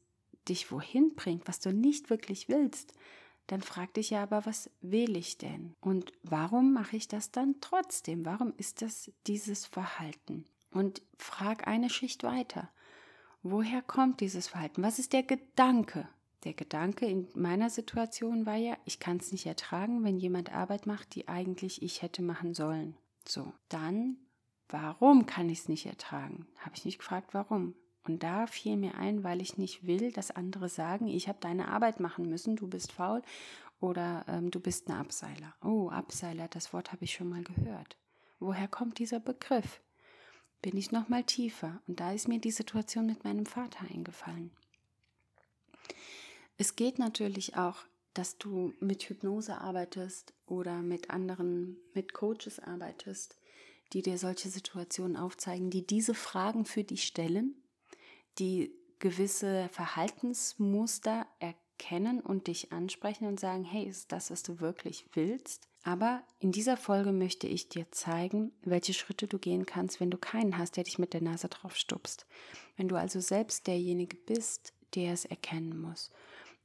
dich 0.46 0.70
wohin 0.70 1.14
bringt, 1.14 1.48
was 1.48 1.60
du 1.60 1.72
nicht 1.72 2.10
wirklich 2.10 2.50
willst, 2.50 2.92
dann 3.46 3.62
frag 3.62 3.94
dich 3.94 4.10
ja 4.10 4.22
aber, 4.22 4.44
was 4.44 4.68
will 4.82 5.16
ich 5.16 5.38
denn? 5.38 5.74
Und 5.80 6.12
warum 6.22 6.74
mache 6.74 6.96
ich 6.96 7.08
das 7.08 7.30
dann 7.30 7.56
trotzdem? 7.62 8.26
Warum 8.26 8.52
ist 8.58 8.82
das 8.82 9.10
dieses 9.26 9.64
Verhalten? 9.64 10.44
Und 10.72 11.00
frag 11.16 11.66
eine 11.66 11.88
Schicht 11.88 12.22
weiter. 12.22 12.68
Woher 13.42 13.80
kommt 13.80 14.20
dieses 14.20 14.48
Verhalten? 14.48 14.82
Was 14.82 14.98
ist 14.98 15.14
der 15.14 15.22
Gedanke? 15.22 16.06
Der 16.44 16.52
Gedanke 16.52 17.06
in 17.06 17.26
meiner 17.34 17.70
Situation 17.70 18.44
war 18.44 18.56
ja, 18.56 18.76
ich 18.84 19.00
kann 19.00 19.16
es 19.16 19.32
nicht 19.32 19.46
ertragen, 19.46 20.04
wenn 20.04 20.18
jemand 20.18 20.52
Arbeit 20.52 20.86
macht, 20.86 21.14
die 21.14 21.26
eigentlich 21.26 21.82
ich 21.82 22.02
hätte 22.02 22.22
machen 22.22 22.52
sollen. 22.52 22.96
So, 23.26 23.52
dann, 23.70 24.18
warum 24.68 25.24
kann 25.24 25.48
ich 25.48 25.60
es 25.60 25.68
nicht 25.68 25.86
ertragen? 25.86 26.46
Habe 26.58 26.76
ich 26.76 26.84
nicht 26.84 26.98
gefragt, 26.98 27.32
warum. 27.32 27.74
Und 28.06 28.22
da 28.22 28.46
fiel 28.46 28.76
mir 28.76 28.96
ein, 28.96 29.24
weil 29.24 29.40
ich 29.40 29.56
nicht 29.56 29.86
will, 29.86 30.12
dass 30.12 30.30
andere 30.30 30.68
sagen, 30.68 31.06
ich 31.08 31.28
habe 31.28 31.38
deine 31.40 31.68
Arbeit 31.68 32.00
machen 32.00 32.28
müssen, 32.28 32.56
du 32.56 32.68
bist 32.68 32.92
faul 32.92 33.22
oder 33.80 34.26
ähm, 34.28 34.50
du 34.50 34.60
bist 34.60 34.88
ein 34.88 34.96
Abseiler. 34.96 35.54
Oh, 35.62 35.88
Abseiler, 35.88 36.48
das 36.48 36.74
Wort 36.74 36.92
habe 36.92 37.04
ich 37.04 37.14
schon 37.14 37.30
mal 37.30 37.42
gehört. 37.42 37.96
Woher 38.38 38.68
kommt 38.68 38.98
dieser 38.98 39.20
Begriff? 39.20 39.80
Bin 40.60 40.76
ich 40.76 40.92
noch 40.92 41.08
mal 41.08 41.24
tiefer? 41.24 41.80
Und 41.86 42.00
da 42.00 42.12
ist 42.12 42.28
mir 42.28 42.38
die 42.38 42.50
Situation 42.50 43.06
mit 43.06 43.24
meinem 43.24 43.46
Vater 43.46 43.86
eingefallen. 43.90 44.50
Es 46.56 46.76
geht 46.76 46.98
natürlich 46.98 47.56
auch, 47.56 47.78
dass 48.12 48.38
du 48.38 48.72
mit 48.78 49.02
Hypnose 49.02 49.58
arbeitest 49.60 50.34
oder 50.46 50.82
mit 50.82 51.10
anderen, 51.10 51.76
mit 51.94 52.14
Coaches 52.14 52.60
arbeitest, 52.60 53.36
die 53.92 54.02
dir 54.02 54.18
solche 54.18 54.48
Situationen 54.48 55.16
aufzeigen, 55.16 55.70
die 55.70 55.86
diese 55.86 56.14
Fragen 56.14 56.64
für 56.64 56.84
dich 56.84 57.04
stellen, 57.04 57.56
die 58.38 58.72
gewisse 59.00 59.68
Verhaltensmuster 59.72 61.26
erkennen 61.40 62.20
und 62.20 62.46
dich 62.46 62.72
ansprechen 62.72 63.26
und 63.26 63.40
sagen, 63.40 63.64
hey, 63.64 63.84
ist 63.84 64.12
das, 64.12 64.30
was 64.30 64.42
du 64.44 64.60
wirklich 64.60 65.06
willst? 65.12 65.68
Aber 65.82 66.22
in 66.38 66.50
dieser 66.50 66.78
Folge 66.78 67.12
möchte 67.12 67.46
ich 67.46 67.68
dir 67.68 67.90
zeigen, 67.90 68.52
welche 68.62 68.94
Schritte 68.94 69.26
du 69.26 69.38
gehen 69.38 69.66
kannst, 69.66 70.00
wenn 70.00 70.10
du 70.10 70.16
keinen 70.16 70.56
hast, 70.56 70.76
der 70.76 70.84
dich 70.84 70.98
mit 70.98 71.12
der 71.12 71.20
Nase 71.20 71.48
drauf 71.48 71.76
stupst. 71.76 72.26
Wenn 72.76 72.88
du 72.88 72.96
also 72.96 73.20
selbst 73.20 73.66
derjenige 73.66 74.16
bist, 74.16 74.72
der 74.94 75.12
es 75.12 75.26
erkennen 75.26 75.78
muss. 75.78 76.10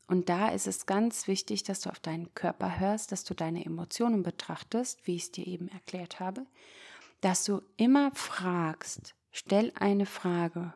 Und 0.10 0.28
da 0.28 0.50
ist 0.50 0.66
es 0.66 0.88
ganz 0.88 1.28
wichtig, 1.28 1.62
dass 1.62 1.82
du 1.82 1.92
auf 1.92 2.00
deinen 2.00 2.34
Körper 2.34 2.80
hörst, 2.80 3.12
dass 3.12 3.24
du 3.24 3.36
deine 3.36 3.64
Emotionen 3.64 4.24
betrachtest, 4.24 5.06
wie 5.06 5.16
ich 5.16 5.26
es 5.26 5.32
dir 5.32 5.46
eben 5.46 5.68
erklärt 5.68 6.20
habe, 6.20 6.48
dass 7.22 7.46
du 7.46 7.62
immer 7.78 8.10
fragst, 8.16 9.14
stell 9.30 9.72
eine 9.76 10.08
Frage. 10.08 10.74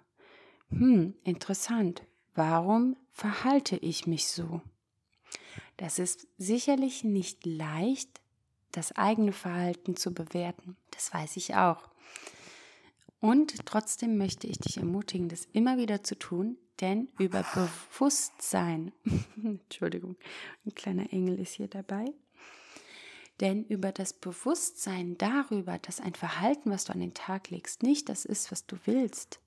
Hm, 0.70 1.16
interessant, 1.24 2.04
warum 2.36 2.96
verhalte 3.12 3.76
ich 3.76 4.06
mich 4.06 4.28
so? 4.28 4.62
Das 5.78 5.98
ist 5.98 6.28
sicherlich 6.38 7.04
nicht 7.04 7.44
leicht, 7.44 8.22
das 8.72 8.92
eigene 8.92 9.34
Verhalten 9.34 9.96
zu 9.96 10.14
bewerten. 10.14 10.78
Das 10.92 11.12
weiß 11.12 11.38
ich 11.38 11.56
auch. 11.56 11.90
Und 13.20 13.66
trotzdem 13.66 14.16
möchte 14.18 14.46
ich 14.46 14.60
dich 14.60 14.78
ermutigen, 14.78 15.28
das 15.28 15.46
immer 15.54 15.78
wieder 15.78 16.04
zu 16.04 16.20
tun, 16.20 16.58
denn 16.82 17.10
über 17.20 17.44
Bewusstsein, 17.54 18.92
Entschuldigung, 19.44 20.16
ein 20.66 20.74
kleiner 20.76 21.12
Engel 21.14 21.40
ist 21.40 21.54
hier 21.54 21.68
dabei, 21.68 22.06
denn 23.40 23.66
über 23.66 23.92
das 23.92 24.14
Bewusstsein 24.14 25.18
darüber, 25.18 25.80
dass 25.80 26.00
ein 26.00 26.14
Verhalten, 26.14 26.72
was 26.72 26.86
du 26.86 26.94
an 26.94 27.00
den 27.00 27.14
Tag 27.14 27.50
legst, 27.50 27.84
nicht 27.84 28.10
das 28.10 28.26
ist, 28.26 28.52
was 28.52 28.66
du 28.66 28.78
willst, 28.86 29.40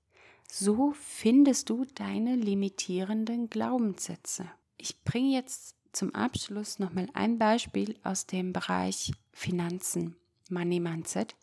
so 0.49 0.93
findest 0.93 1.69
du 1.69 1.85
deine 1.95 2.35
limitierenden 2.35 3.49
Glaubenssätze. 3.49 4.49
Ich 4.77 5.03
bringe 5.03 5.33
jetzt 5.33 5.75
zum 5.91 6.13
Abschluss 6.13 6.79
nochmal 6.79 7.07
ein 7.13 7.37
Beispiel 7.37 7.97
aus 8.03 8.25
dem 8.25 8.53
Bereich 8.53 9.11
Finanzen, 9.33 10.15
Money 10.49 10.79
Mindset, 10.79 11.35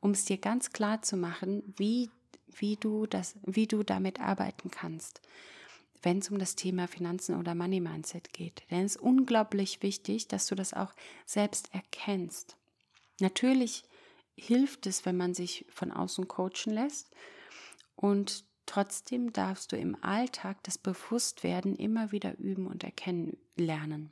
um 0.00 0.10
es 0.12 0.24
dir 0.24 0.38
ganz 0.38 0.72
klar 0.72 1.02
zu 1.02 1.16
machen, 1.16 1.62
wie 1.76 2.10
wie 2.56 2.76
du 2.76 3.06
das, 3.06 3.36
wie 3.44 3.66
du 3.66 3.82
damit 3.82 4.20
arbeiten 4.20 4.70
kannst, 4.70 5.20
wenn 6.02 6.18
es 6.18 6.30
um 6.30 6.38
das 6.38 6.56
Thema 6.56 6.88
Finanzen 6.88 7.38
oder 7.38 7.54
Money 7.54 7.80
Mindset 7.80 8.32
geht. 8.32 8.62
Denn 8.70 8.84
es 8.84 8.96
ist 8.96 9.02
unglaublich 9.02 9.82
wichtig, 9.82 10.28
dass 10.28 10.46
du 10.46 10.54
das 10.54 10.74
auch 10.74 10.94
selbst 11.26 11.72
erkennst. 11.74 12.56
Natürlich 13.20 13.84
hilft 14.36 14.86
es, 14.86 15.04
wenn 15.04 15.16
man 15.16 15.34
sich 15.34 15.66
von 15.68 15.92
außen 15.92 16.26
coachen 16.28 16.72
lässt 16.72 17.10
und 17.96 18.44
trotzdem 18.66 19.32
darfst 19.32 19.72
du 19.72 19.76
im 19.76 20.02
Alltag 20.02 20.62
das 20.62 20.78
Bewusstwerden 20.78 21.76
immer 21.76 22.12
wieder 22.12 22.38
üben 22.38 22.66
und 22.66 22.84
erkennen 22.84 23.36
lernen. 23.56 24.10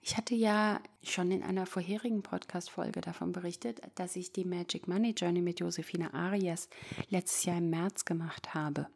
Ich 0.00 0.16
hatte 0.16 0.34
ja 0.34 0.80
schon 1.02 1.30
in 1.30 1.42
einer 1.42 1.66
vorherigen 1.66 2.22
Podcast-Folge 2.22 3.00
davon 3.00 3.32
berichtet, 3.32 3.80
dass 3.96 4.16
ich 4.16 4.32
die 4.32 4.44
Magic 4.44 4.88
Money 4.88 5.14
Journey 5.16 5.42
mit 5.42 5.60
Josefina 5.60 6.14
Arias 6.14 6.68
letztes 7.10 7.44
Jahr 7.44 7.58
im 7.58 7.70
März 7.70 8.04
gemacht 8.04 8.54
habe. 8.54 8.86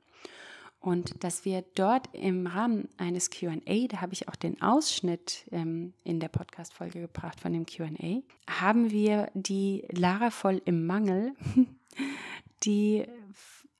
Und 0.82 1.22
dass 1.22 1.44
wir 1.44 1.64
dort 1.76 2.12
im 2.12 2.48
Rahmen 2.48 2.88
eines 2.96 3.30
QA, 3.30 3.86
da 3.88 4.00
habe 4.00 4.14
ich 4.14 4.28
auch 4.28 4.34
den 4.34 4.60
Ausschnitt 4.60 5.44
ähm, 5.52 5.92
in 6.02 6.18
der 6.18 6.28
Podcast-Folge 6.28 7.00
gebracht 7.00 7.38
von 7.38 7.52
dem 7.52 7.66
QA, 7.66 8.22
haben 8.48 8.90
wir 8.90 9.30
die 9.34 9.86
Lara 9.92 10.30
voll 10.30 10.60
im 10.64 10.84
Mangel, 10.84 11.34
die 12.64 13.06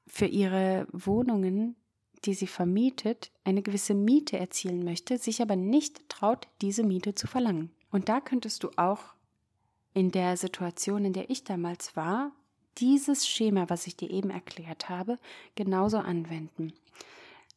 für 0.07 0.27
ihre 0.27 0.87
Wohnungen, 0.93 1.75
die 2.25 2.35
sie 2.35 2.47
vermietet, 2.47 3.31
eine 3.45 3.63
gewisse 3.63 3.95
Miete 3.95 4.39
erzielen 4.39 4.85
möchte, 4.85 5.19
sich 5.19 5.43
aber 5.43 5.57
nicht 5.57 6.09
traut, 6.09 6.49
diese 6.61 6.85
Miete 6.85 7.15
zu 7.15 7.27
verlangen. 7.27 7.71
Und 7.91 8.09
da 8.09 8.21
könntest 8.21 8.63
du 8.63 8.71
auch 8.77 9.15
in 9.95 10.11
der 10.11 10.37
Situation, 10.37 11.05
in 11.05 11.13
der 11.13 11.31
ich 11.31 11.45
damals 11.45 11.97
war, 11.97 12.33
dieses 12.79 13.27
Schema, 13.27 13.69
was 13.69 13.87
ich 13.87 13.97
dir 13.97 14.11
eben 14.11 14.31
erklärt 14.31 14.89
habe, 14.89 15.19
genauso 15.55 15.99
anwenden. 15.99 16.73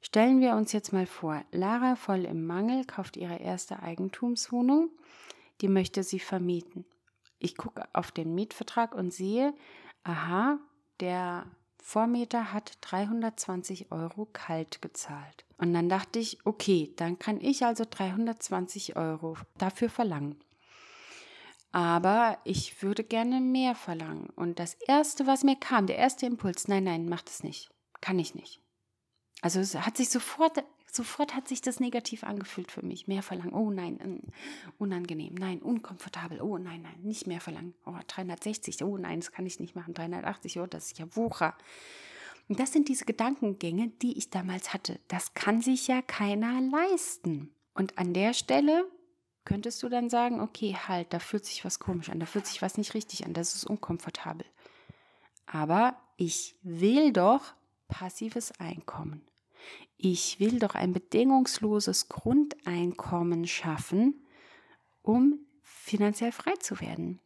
Stellen 0.02 0.42
wir 0.42 0.56
uns 0.56 0.72
jetzt 0.72 0.94
mal 0.94 1.08
vor, 1.08 1.44
Lara 1.52 1.96
voll 1.96 2.26
im 2.26 2.46
Mangel 2.46 2.86
kauft 2.86 3.18
ihre 3.18 3.38
erste 3.38 3.82
Eigentumswohnung, 3.82 4.90
die 5.62 5.68
möchte 5.68 6.04
sie 6.04 6.20
vermieten. 6.20 6.86
Ich 7.40 7.56
gucke 7.58 7.88
auf 7.94 8.12
den 8.12 8.36
Mietvertrag 8.36 8.94
und 8.94 9.14
sehe, 9.14 9.54
aha, 10.04 10.60
der 11.00 11.46
Vormieter 11.88 12.52
hat 12.52 12.80
320 12.82 13.92
Euro 13.92 14.28
kalt 14.34 14.82
gezahlt. 14.82 15.46
Und 15.58 15.74
dann 15.74 15.88
dachte 15.88 16.20
ich, 16.20 16.46
okay, 16.46 16.92
dann 16.96 17.20
kann 17.20 17.40
ich 17.40 17.64
also 17.64 17.86
320 17.90 18.96
Euro 18.96 19.38
dafür 19.58 19.90
verlangen 19.90 20.36
aber 21.76 22.38
ich 22.46 22.82
würde 22.82 23.04
gerne 23.04 23.42
mehr 23.42 23.76
verlangen. 23.76 24.30
Und 24.38 24.60
das 24.60 24.76
Erste, 24.76 25.28
was 25.28 25.44
mir 25.44 25.58
kam, 25.58 25.88
der 25.88 25.98
erste 25.98 26.26
Impuls, 26.26 26.70
nein, 26.70 26.86
nein, 26.86 27.10
mach 27.10 27.22
das 27.22 27.44
nicht. 27.44 27.70
Kann 28.00 28.18
ich 28.18 28.34
nicht. 28.34 28.62
Also 29.42 29.60
es 29.60 29.76
hat 29.76 29.98
sich 29.98 30.10
sofort, 30.10 30.64
sofort 30.96 31.36
hat 31.36 31.48
sich 31.48 31.62
das 31.62 31.80
negativ 31.80 32.24
angefühlt 32.24 32.72
für 32.72 32.84
mich. 32.84 33.08
Mehr 33.08 33.22
verlangen, 33.22 33.54
oh 33.54 33.70
nein, 33.72 34.22
unangenehm, 34.78 35.36
nein, 35.36 35.62
unkomfortabel, 35.62 36.42
oh 36.42 36.58
nein, 36.58 36.82
nein, 36.82 37.00
nicht 37.02 37.28
mehr 37.28 37.42
verlangen. 37.42 37.74
Oh, 37.86 37.96
360, 38.08 38.84
oh 38.84 38.98
nein, 38.98 39.20
das 39.20 39.32
kann 39.32 39.46
ich 39.46 39.60
nicht 39.60 39.76
machen. 39.76 39.94
380, 39.94 40.60
oh, 40.60 40.66
das 40.66 40.88
ist 40.88 41.00
ja 41.00 41.16
Wucher. 41.16 41.56
Und 42.48 42.60
das 42.60 42.72
sind 42.72 42.90
diese 42.90 43.06
Gedankengänge, 43.06 43.90
die 44.02 44.18
ich 44.18 44.30
damals 44.30 44.74
hatte. 44.74 45.00
Das 45.08 45.34
kann 45.34 45.62
sich 45.62 45.88
ja 45.88 46.02
keiner 46.02 46.62
leisten. 46.62 47.52
Und 47.74 47.98
an 47.98 48.14
der 48.14 48.34
Stelle 48.34 48.86
könntest 49.46 49.82
du 49.84 49.90
dann 49.90 50.10
sagen, 50.10 50.40
okay, 50.40 50.76
halt, 50.76 51.14
da 51.14 51.20
fühlt 51.20 51.46
sich 51.46 51.66
was 51.66 51.80
komisch 51.80 52.10
an, 52.10 52.20
da 52.20 52.26
fühlt 52.26 52.46
sich 52.48 52.62
was 52.62 52.78
nicht 52.78 52.94
richtig 52.94 53.26
an, 53.26 53.34
das 53.34 53.56
ist 53.56 53.66
unkomfortabel. 53.66 54.46
Aber 55.46 55.96
ich 56.18 56.56
will 56.64 57.14
doch 57.14 57.54
passives 57.88 58.52
Einkommen. 58.60 59.22
Ich 59.98 60.40
will 60.40 60.60
doch 60.60 60.76
ein 60.76 60.94
bedingungsloses 60.94 62.10
Grundeinkommen 62.10 63.48
schaffen, 63.48 64.26
um 65.02 65.40
finanziell 65.62 66.32
frei 66.32 66.54
zu 66.60 66.82
werden. 66.82 67.20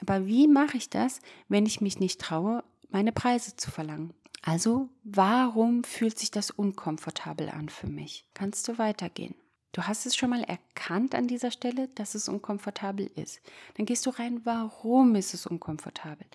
Aber 0.00 0.26
wie 0.26 0.48
mache 0.48 0.76
ich 0.76 0.90
das, 0.90 1.20
wenn 1.48 1.66
ich 1.66 1.80
mich 1.80 2.00
nicht 2.00 2.20
traue, 2.20 2.64
meine 2.90 3.12
Preise 3.12 3.56
zu 3.56 3.70
verlangen? 3.70 4.12
Also, 4.42 4.90
warum 5.04 5.84
fühlt 5.84 6.18
sich 6.18 6.30
das 6.30 6.50
unkomfortabel 6.50 7.48
an 7.48 7.68
für 7.68 7.86
mich? 7.86 8.28
Kannst 8.34 8.68
du 8.68 8.76
weitergehen? 8.76 9.34
Du 9.72 9.82
hast 9.82 10.06
es 10.06 10.14
schon 10.14 10.30
mal 10.30 10.44
erkannt 10.44 11.14
an 11.14 11.26
dieser 11.26 11.50
Stelle, 11.50 11.88
dass 11.88 12.14
es 12.14 12.28
unkomfortabel 12.28 13.10
ist. 13.16 13.40
Dann 13.74 13.86
gehst 13.86 14.06
du 14.06 14.10
rein, 14.10 14.42
warum 14.44 15.16
ist 15.16 15.34
es 15.34 15.46
unkomfortabel? 15.46 16.26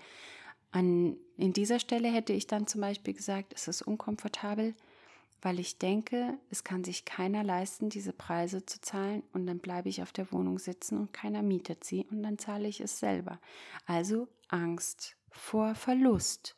An, 0.72 1.18
in 1.38 1.54
dieser 1.54 1.80
Stelle 1.80 2.10
hätte 2.10 2.34
ich 2.34 2.48
dann 2.48 2.68
zum 2.68 2.82
Beispiel 2.82 3.14
gesagt, 3.14 3.54
es 3.54 3.68
ist 3.68 3.82
unkomfortabel, 3.82 4.76
weil 5.41 5.60
ich 5.60 5.78
denke, 5.78 6.38
es 6.49 6.63
kann 6.63 6.84
sich 6.84 7.06
keiner 7.06 7.43
leisten, 7.43 7.89
diese 7.89 8.13
Preise 8.13 8.65
zu 8.65 8.82
zahlen 8.82 9.23
und 9.34 9.47
dann 9.47 9.60
bleibe 9.60 9.89
ich 9.89 10.02
auf 10.02 10.12
der 10.12 10.32
Wohnung 10.32 10.60
sitzen 10.60 10.97
und 10.97 11.13
keiner 11.13 11.41
mietet 11.41 11.84
sie 11.84 12.06
und 12.12 12.23
dann 12.23 12.38
zahle 12.38 12.67
ich 12.67 12.82
es 12.82 12.99
selber. 12.99 13.39
Also 13.86 14.28
Angst 14.49 15.15
vor 15.32 15.75
Verlust. 15.75 16.56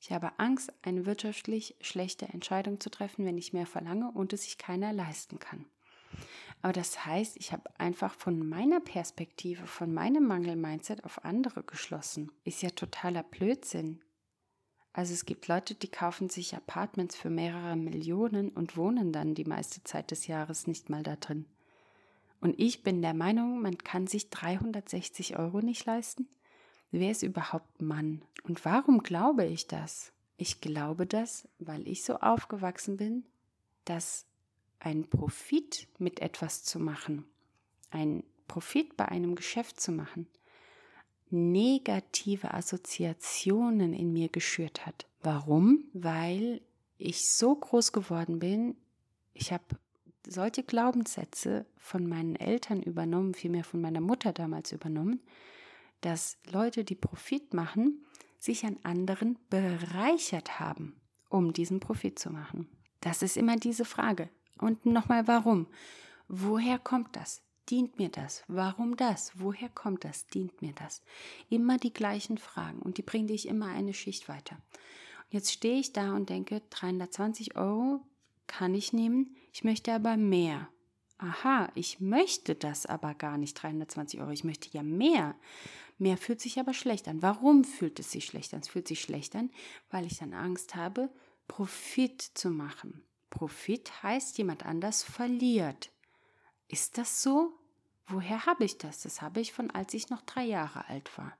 Ich 0.00 0.12
habe 0.12 0.38
Angst, 0.38 0.72
eine 0.82 1.06
wirtschaftlich 1.06 1.76
schlechte 1.80 2.26
Entscheidung 2.26 2.78
zu 2.78 2.90
treffen, 2.90 3.24
wenn 3.24 3.38
ich 3.38 3.52
mehr 3.52 3.66
verlange 3.66 4.10
und 4.12 4.32
es 4.32 4.44
sich 4.44 4.58
keiner 4.58 4.92
leisten 4.92 5.38
kann. 5.38 5.64
Aber 6.62 6.72
das 6.72 7.04
heißt, 7.04 7.36
ich 7.36 7.52
habe 7.52 7.68
einfach 7.78 8.14
von 8.14 8.46
meiner 8.48 8.80
Perspektive, 8.80 9.66
von 9.66 9.92
meinem 9.92 10.26
Mangel-Mindset 10.26 11.04
auf 11.04 11.24
andere 11.24 11.62
geschlossen. 11.62 12.32
Ist 12.44 12.62
ja 12.62 12.70
totaler 12.70 13.22
Blödsinn. 13.22 14.00
Also 14.92 15.12
es 15.14 15.26
gibt 15.26 15.48
Leute, 15.48 15.74
die 15.74 15.88
kaufen 15.88 16.28
sich 16.28 16.56
Apartments 16.56 17.14
für 17.14 17.30
mehrere 17.30 17.76
Millionen 17.76 18.50
und 18.50 18.76
wohnen 18.76 19.12
dann 19.12 19.34
die 19.34 19.44
meiste 19.44 19.84
Zeit 19.84 20.10
des 20.10 20.26
Jahres 20.26 20.66
nicht 20.66 20.90
mal 20.90 21.02
da 21.02 21.16
drin. 21.16 21.46
Und 22.40 22.58
ich 22.58 22.82
bin 22.82 23.02
der 23.02 23.14
Meinung, 23.14 23.60
man 23.60 23.78
kann 23.78 24.06
sich 24.06 24.30
360 24.30 25.38
Euro 25.38 25.60
nicht 25.60 25.84
leisten. 25.86 26.28
Wer 26.90 27.10
ist 27.10 27.22
überhaupt 27.22 27.82
Mann? 27.82 28.22
Und 28.44 28.64
warum 28.64 29.02
glaube 29.02 29.44
ich 29.44 29.66
das? 29.66 30.12
Ich 30.36 30.60
glaube 30.60 31.06
das, 31.06 31.48
weil 31.58 31.86
ich 31.86 32.04
so 32.04 32.16
aufgewachsen 32.16 32.96
bin, 32.96 33.24
dass 33.84 34.24
einen 34.78 35.08
Profit 35.08 35.88
mit 35.98 36.20
etwas 36.20 36.62
zu 36.62 36.78
machen, 36.78 37.24
einen 37.90 38.22
Profit 38.46 38.96
bei 38.96 39.06
einem 39.06 39.34
Geschäft 39.34 39.80
zu 39.80 39.92
machen, 39.92 40.28
negative 41.30 42.54
Assoziationen 42.54 43.92
in 43.92 44.12
mir 44.12 44.28
geschürt 44.28 44.86
hat. 44.86 45.06
Warum? 45.22 45.84
Weil 45.92 46.60
ich 46.96 47.30
so 47.30 47.54
groß 47.54 47.92
geworden 47.92 48.38
bin, 48.38 48.76
ich 49.32 49.52
habe 49.52 49.64
solche 50.26 50.62
Glaubenssätze 50.62 51.66
von 51.76 52.06
meinen 52.06 52.36
Eltern 52.36 52.82
übernommen, 52.82 53.34
vielmehr 53.34 53.64
von 53.64 53.80
meiner 53.80 54.00
Mutter 54.00 54.32
damals 54.32 54.72
übernommen, 54.72 55.20
dass 56.00 56.38
Leute, 56.50 56.84
die 56.84 56.94
Profit 56.94 57.54
machen, 57.54 58.04
sich 58.38 58.64
an 58.64 58.76
anderen 58.82 59.38
bereichert 59.50 60.60
haben, 60.60 61.00
um 61.28 61.52
diesen 61.52 61.80
Profit 61.80 62.18
zu 62.18 62.30
machen. 62.30 62.68
Das 63.00 63.22
ist 63.22 63.36
immer 63.36 63.56
diese 63.56 63.84
Frage. 63.84 64.28
Und 64.58 64.86
nochmal, 64.86 65.26
warum? 65.26 65.66
Woher 66.28 66.78
kommt 66.78 67.16
das? 67.16 67.42
Dient 67.68 67.98
mir 67.98 68.08
das? 68.08 68.42
Warum 68.48 68.96
das? 68.96 69.32
Woher 69.34 69.68
kommt 69.68 70.04
das? 70.04 70.26
Dient 70.26 70.62
mir 70.62 70.72
das? 70.72 71.02
Immer 71.50 71.76
die 71.76 71.92
gleichen 71.92 72.38
Fragen 72.38 72.80
und 72.80 72.98
die 72.98 73.02
bringen 73.02 73.28
dich 73.28 73.46
immer 73.46 73.66
eine 73.66 73.92
Schicht 73.92 74.28
weiter. 74.28 74.56
Und 74.56 75.34
jetzt 75.34 75.52
stehe 75.52 75.78
ich 75.78 75.92
da 75.92 76.14
und 76.14 76.30
denke, 76.30 76.62
320 76.70 77.56
Euro 77.56 78.00
kann 78.46 78.74
ich 78.74 78.92
nehmen, 78.92 79.36
ich 79.52 79.64
möchte 79.64 79.92
aber 79.92 80.16
mehr. 80.16 80.68
Aha, 81.18 81.68
ich 81.74 82.00
möchte 82.00 82.54
das 82.54 82.86
aber 82.86 83.12
gar 83.12 83.36
nicht 83.38 83.54
320 83.54 84.20
Euro, 84.20 84.30
ich 84.30 84.44
möchte 84.44 84.70
ja 84.70 84.82
mehr. 84.82 85.34
Mehr 85.98 86.16
fühlt 86.16 86.40
sich 86.40 86.60
aber 86.60 86.72
schlecht 86.72 87.08
an. 87.08 87.22
Warum 87.22 87.64
fühlt 87.64 87.98
es 87.98 88.12
sich 88.12 88.24
schlecht 88.24 88.54
an? 88.54 88.60
Es 88.60 88.68
fühlt 88.68 88.86
sich 88.86 89.00
schlecht 89.00 89.34
an, 89.34 89.50
weil 89.90 90.06
ich 90.06 90.18
dann 90.18 90.32
Angst 90.32 90.76
habe, 90.76 91.10
Profit 91.48 92.22
zu 92.22 92.50
machen. 92.50 93.02
Profit 93.30 94.02
heißt, 94.02 94.38
jemand 94.38 94.64
anders 94.64 95.02
verliert. 95.02 95.90
Ist 96.68 96.98
das 96.98 97.22
so? 97.22 97.52
Woher 98.06 98.46
habe 98.46 98.64
ich 98.64 98.78
das? 98.78 99.02
Das 99.02 99.20
habe 99.20 99.40
ich 99.40 99.52
von 99.52 99.70
als 99.70 99.92
ich 99.94 100.10
noch 100.10 100.22
drei 100.22 100.44
Jahre 100.44 100.88
alt 100.88 101.16
war. 101.18 101.36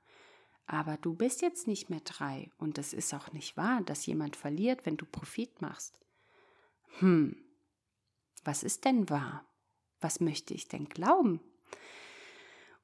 Aber 0.67 0.97
du 0.97 1.15
bist 1.15 1.41
jetzt 1.41 1.65
nicht 1.65 1.89
mehr 1.89 2.01
drei 2.01 2.51
und 2.59 2.77
es 2.77 2.93
ist 2.93 3.13
auch 3.13 3.31
nicht 3.31 3.57
wahr, 3.57 3.81
dass 3.81 4.05
jemand 4.05 4.35
verliert, 4.35 4.85
wenn 4.85 4.97
du 4.97 5.05
Profit 5.05 5.61
machst. 5.61 5.97
Hm, 6.99 7.35
was 8.43 8.63
ist 8.63 8.85
denn 8.85 9.09
wahr? 9.09 9.45
Was 9.99 10.19
möchte 10.19 10.53
ich 10.53 10.67
denn 10.67 10.87
glauben? 10.87 11.39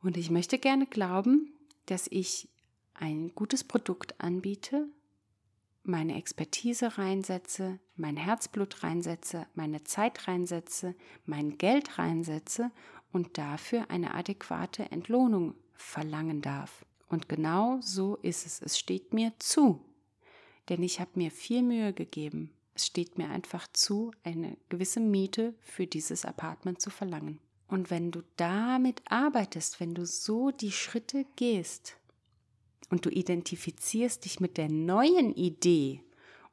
Und 0.01 0.17
ich 0.17 0.29
möchte 0.29 0.58
gerne 0.60 0.88
glauben, 0.88 1.53
dass 1.86 2.08
ich 2.10 2.49
ein 2.95 3.34
gutes 3.36 3.63
Produkt 3.63 4.19
anbiete, 4.19 4.88
meine 5.88 6.15
Expertise 6.15 6.98
reinsetze, 6.98 7.80
mein 7.95 8.17
Herzblut 8.17 8.84
reinsetze, 8.84 9.48
meine 9.54 9.84
Zeit 9.84 10.28
reinsetze, 10.28 10.95
mein 11.26 11.58
Geld 11.58 11.98
reinsetze 11.98 12.71
und 13.12 13.38
dafür 13.38 13.89
eine 13.89 14.13
adäquate 14.13 14.91
Entlohnung 14.91 15.56
verlangen 15.74 16.41
darf. 16.41 16.86
Und 17.08 17.30
genau 17.30 17.80
so 17.82 18.17
ist 18.17 18.45
es. 18.45 18.62
Es 18.62 18.78
steht 18.78 19.13
mir 19.13 19.34
zu. 19.39 19.80
Denn 20.69 20.82
ich 20.82 21.00
habe 21.00 21.12
mir 21.15 21.32
viel 21.32 21.62
Mühe 21.62 21.93
gegeben. 21.93 22.52
Es 22.74 22.88
steht 22.88 23.17
mir 23.17 23.30
einfach 23.30 23.67
zu, 23.71 24.12
eine 24.24 24.58
gewisse 24.69 25.00
Miete 25.00 25.54
für 25.62 25.88
dieses 25.88 26.26
Apartment 26.26 26.82
zu 26.82 26.89
verlangen. 26.89 27.39
Und 27.67 27.89
wenn 27.89 28.12
du 28.12 28.21
damit 28.36 29.02
arbeitest, 29.10 29.80
wenn 29.80 29.95
du 29.95 30.06
so 30.06 30.52
die 30.52 30.71
Schritte 30.71 31.26
gehst, 31.36 31.98
und 32.89 33.06
du 33.06 33.10
identifizierst 33.10 34.26
dich 34.26 34.39
mit 34.39 34.58
der 34.58 34.69
neuen 34.69 35.34
Idee 35.34 36.02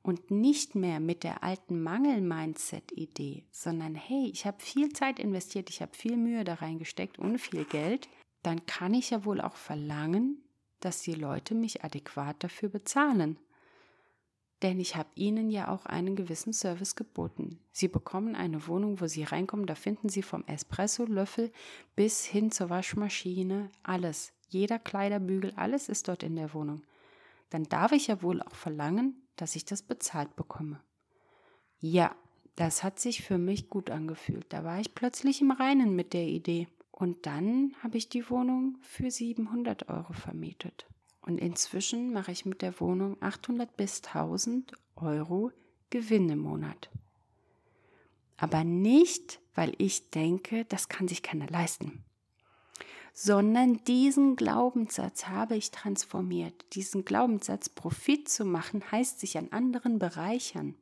und 0.02 0.30
nicht 0.30 0.74
mehr 0.74 1.00
mit 1.00 1.22
der 1.22 1.44
alten 1.44 1.82
Mangel-Mindset-Idee, 1.82 3.44
sondern 3.50 3.94
hey, 3.94 4.30
ich 4.32 4.46
habe 4.46 4.60
viel 4.60 4.92
Zeit 4.92 5.18
investiert, 5.18 5.70
ich 5.70 5.80
habe 5.80 5.94
viel 5.94 6.16
Mühe 6.16 6.44
da 6.44 6.54
reingesteckt 6.54 7.18
und 7.18 7.38
viel 7.38 7.64
Geld, 7.64 8.08
dann 8.42 8.66
kann 8.66 8.94
ich 8.94 9.10
ja 9.10 9.24
wohl 9.24 9.40
auch 9.40 9.56
verlangen, 9.56 10.42
dass 10.80 11.02
die 11.02 11.14
Leute 11.14 11.54
mich 11.54 11.84
adäquat 11.84 12.42
dafür 12.42 12.68
bezahlen. 12.68 13.38
Denn 14.62 14.78
ich 14.78 14.96
habe 14.96 15.08
ihnen 15.14 15.50
ja 15.50 15.68
auch 15.68 15.86
einen 15.86 16.14
gewissen 16.14 16.52
Service 16.52 16.94
geboten. 16.94 17.58
Sie 17.72 17.88
bekommen 17.88 18.36
eine 18.36 18.66
Wohnung, 18.68 19.00
wo 19.00 19.06
sie 19.06 19.24
reinkommen, 19.24 19.66
da 19.66 19.74
finden 19.74 20.08
sie 20.08 20.22
vom 20.22 20.44
Espresso-Löffel 20.46 21.52
bis 21.96 22.24
hin 22.24 22.50
zur 22.50 22.70
Waschmaschine 22.70 23.70
alles. 23.82 24.32
Jeder 24.52 24.78
Kleiderbügel, 24.78 25.54
alles 25.56 25.88
ist 25.88 26.08
dort 26.08 26.22
in 26.22 26.36
der 26.36 26.52
Wohnung. 26.52 26.82
Dann 27.48 27.64
darf 27.64 27.92
ich 27.92 28.08
ja 28.08 28.22
wohl 28.22 28.42
auch 28.42 28.54
verlangen, 28.54 29.16
dass 29.36 29.56
ich 29.56 29.64
das 29.64 29.82
bezahlt 29.82 30.36
bekomme. 30.36 30.78
Ja, 31.80 32.14
das 32.56 32.82
hat 32.82 33.00
sich 33.00 33.22
für 33.22 33.38
mich 33.38 33.70
gut 33.70 33.88
angefühlt. 33.88 34.44
Da 34.50 34.62
war 34.62 34.78
ich 34.78 34.94
plötzlich 34.94 35.40
im 35.40 35.52
Reinen 35.52 35.96
mit 35.96 36.12
der 36.12 36.26
Idee. 36.26 36.68
Und 36.90 37.24
dann 37.24 37.74
habe 37.82 37.96
ich 37.96 38.10
die 38.10 38.28
Wohnung 38.28 38.76
für 38.82 39.10
700 39.10 39.88
Euro 39.88 40.12
vermietet. 40.12 40.86
Und 41.22 41.38
inzwischen 41.38 42.12
mache 42.12 42.32
ich 42.32 42.44
mit 42.44 42.60
der 42.60 42.78
Wohnung 42.78 43.16
800 43.22 43.74
bis 43.74 44.02
1000 44.02 44.72
Euro 44.96 45.50
Gewinn 45.88 46.28
im 46.28 46.40
Monat. 46.40 46.90
Aber 48.36 48.64
nicht, 48.64 49.40
weil 49.54 49.72
ich 49.78 50.10
denke, 50.10 50.66
das 50.66 50.90
kann 50.90 51.08
sich 51.08 51.22
keiner 51.22 51.46
leisten 51.46 52.04
sondern 53.12 53.84
diesen 53.84 54.36
Glaubenssatz 54.36 55.26
habe 55.28 55.56
ich 55.56 55.70
transformiert. 55.70 56.74
Diesen 56.74 57.04
Glaubenssatz 57.04 57.68
Profit 57.68 58.28
zu 58.28 58.44
machen, 58.44 58.90
heißt 58.90 59.20
sich 59.20 59.36
an 59.38 59.48
anderen 59.50 59.98
bereichern. 59.98 60.74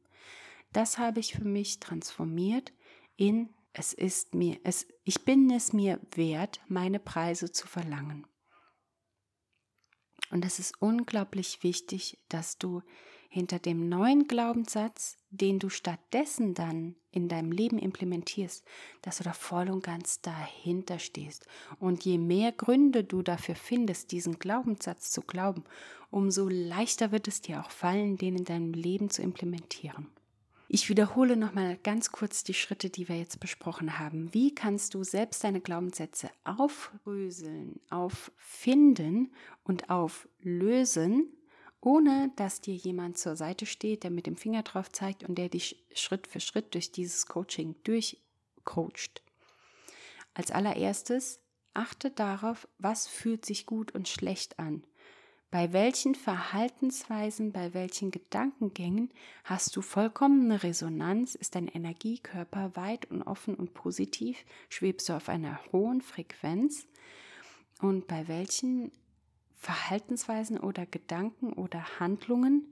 Das 0.72 0.98
habe 0.98 1.20
ich 1.20 1.34
für 1.34 1.44
mich 1.44 1.80
transformiert 1.80 2.72
in 3.16 3.50
es 3.72 3.92
ist 3.92 4.34
mir, 4.34 4.58
es, 4.64 4.86
ich 5.04 5.24
bin 5.24 5.50
es 5.50 5.72
mir 5.72 6.00
wert, 6.14 6.60
meine 6.68 6.98
Preise 6.98 7.52
zu 7.52 7.68
verlangen. 7.68 8.26
Und 10.30 10.44
es 10.44 10.58
ist 10.58 10.80
unglaublich 10.80 11.62
wichtig, 11.62 12.18
dass 12.28 12.58
du 12.58 12.82
hinter 13.28 13.58
dem 13.58 13.88
neuen 13.88 14.26
Glaubenssatz, 14.26 15.18
den 15.30 15.58
du 15.58 15.68
stattdessen 15.68 16.54
dann 16.54 16.96
in 17.12 17.28
deinem 17.28 17.52
Leben 17.52 17.78
implementierst, 17.78 18.64
dass 19.02 19.18
du 19.18 19.24
da 19.24 19.32
voll 19.32 19.70
und 19.70 19.82
ganz 19.82 20.20
dahinter 20.20 20.98
stehst. 20.98 21.46
Und 21.78 22.04
je 22.04 22.18
mehr 22.18 22.52
Gründe 22.52 23.04
du 23.04 23.22
dafür 23.22 23.54
findest, 23.54 24.12
diesen 24.12 24.38
Glaubenssatz 24.38 25.10
zu 25.10 25.22
glauben, 25.22 25.64
umso 26.10 26.48
leichter 26.48 27.12
wird 27.12 27.28
es 27.28 27.40
dir 27.40 27.60
auch 27.60 27.70
fallen, 27.70 28.16
den 28.16 28.36
in 28.36 28.44
deinem 28.44 28.72
Leben 28.72 29.10
zu 29.10 29.22
implementieren. 29.22 30.08
Ich 30.72 30.88
wiederhole 30.88 31.36
nochmal 31.36 31.78
ganz 31.82 32.12
kurz 32.12 32.44
die 32.44 32.54
Schritte, 32.54 32.90
die 32.90 33.08
wir 33.08 33.18
jetzt 33.18 33.40
besprochen 33.40 33.98
haben. 33.98 34.32
Wie 34.32 34.54
kannst 34.54 34.94
du 34.94 35.02
selbst 35.02 35.42
deine 35.42 35.60
Glaubenssätze 35.60 36.30
aufröseln, 36.44 37.80
auffinden 37.90 39.32
und 39.64 39.90
auflösen, 39.90 41.26
ohne 41.80 42.30
dass 42.36 42.60
dir 42.60 42.74
jemand 42.74 43.18
zur 43.18 43.36
Seite 43.36 43.66
steht, 43.66 44.02
der 44.02 44.10
mit 44.10 44.26
dem 44.26 44.36
Finger 44.36 44.62
drauf 44.62 44.90
zeigt 44.92 45.24
und 45.24 45.36
der 45.36 45.48
dich 45.48 45.84
Schritt 45.94 46.26
für 46.26 46.40
Schritt 46.40 46.74
durch 46.74 46.92
dieses 46.92 47.26
Coaching 47.26 47.74
durchcoacht. 47.84 49.22
Als 50.34 50.50
allererstes 50.50 51.40
achte 51.74 52.10
darauf, 52.10 52.68
was 52.78 53.06
fühlt 53.06 53.46
sich 53.46 53.66
gut 53.66 53.92
und 53.92 54.08
schlecht 54.08 54.58
an. 54.58 54.84
Bei 55.50 55.72
welchen 55.72 56.14
Verhaltensweisen, 56.14 57.52
bei 57.52 57.74
welchen 57.74 58.12
Gedankengängen 58.12 59.10
hast 59.42 59.74
du 59.74 59.82
vollkommene 59.82 60.62
Resonanz? 60.62 61.34
Ist 61.34 61.56
dein 61.56 61.66
Energiekörper 61.66 62.76
weit 62.76 63.10
und 63.10 63.22
offen 63.22 63.56
und 63.56 63.74
positiv? 63.74 64.44
Schwebst 64.68 65.08
du 65.08 65.14
auf 65.14 65.28
einer 65.28 65.58
hohen 65.72 66.02
Frequenz? 66.02 66.86
Und 67.80 68.06
bei 68.06 68.28
welchen 68.28 68.92
Verhaltensweisen 69.60 70.58
oder 70.58 70.86
Gedanken 70.86 71.52
oder 71.52 72.00
Handlungen 72.00 72.64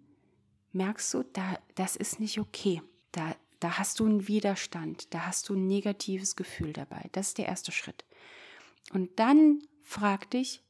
merkst 0.72 1.12
du, 1.12 1.22
da, 1.22 1.58
das 1.74 1.96
ist 1.96 2.18
nicht 2.18 2.40
okay. 2.40 2.82
Da, 3.12 3.36
da 3.60 3.78
hast 3.78 4.00
du 4.00 4.06
einen 4.06 4.26
Widerstand, 4.26 5.12
da 5.12 5.26
hast 5.26 5.50
du 5.50 5.54
ein 5.54 5.66
negatives 5.66 6.34
Gefühl 6.34 6.72
dabei. 6.72 7.10
Das 7.12 7.28
ist 7.28 7.38
der 7.38 7.46
erste 7.46 7.72
Schritt. 7.72 8.06
Und 8.94 9.18
dann 9.18 9.62
frag 9.82 10.30
dich, 10.30 10.62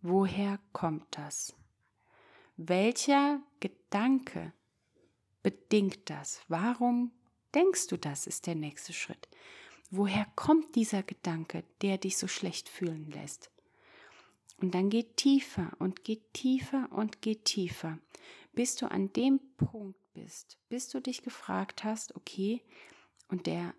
woher 0.00 0.58
kommt 0.72 1.06
das? 1.10 1.54
Welcher 2.56 3.42
Gedanke 3.60 4.54
bedingt 5.42 6.08
das? 6.08 6.40
Warum 6.48 7.12
denkst 7.54 7.88
du 7.88 7.98
das, 7.98 8.26
ist 8.26 8.46
der 8.46 8.54
nächste 8.54 8.94
Schritt. 8.94 9.28
Woher 9.90 10.26
kommt 10.36 10.74
dieser 10.74 11.02
Gedanke, 11.02 11.64
der 11.82 11.98
dich 11.98 12.16
so 12.16 12.28
schlecht 12.28 12.70
fühlen 12.70 13.10
lässt? 13.10 13.50
Und 14.58 14.74
dann 14.74 14.88
geht 14.88 15.16
tiefer 15.16 15.72
und 15.78 16.04
geht 16.04 16.32
tiefer 16.32 16.88
und 16.90 17.20
geht 17.20 17.44
tiefer, 17.44 17.98
bis 18.54 18.76
du 18.76 18.90
an 18.90 19.12
dem 19.12 19.40
Punkt 19.56 20.00
bist, 20.14 20.58
bis 20.68 20.88
du 20.88 21.00
dich 21.00 21.22
gefragt 21.22 21.84
hast, 21.84 22.16
okay, 22.16 22.62
und 23.28 23.46
der, 23.46 23.74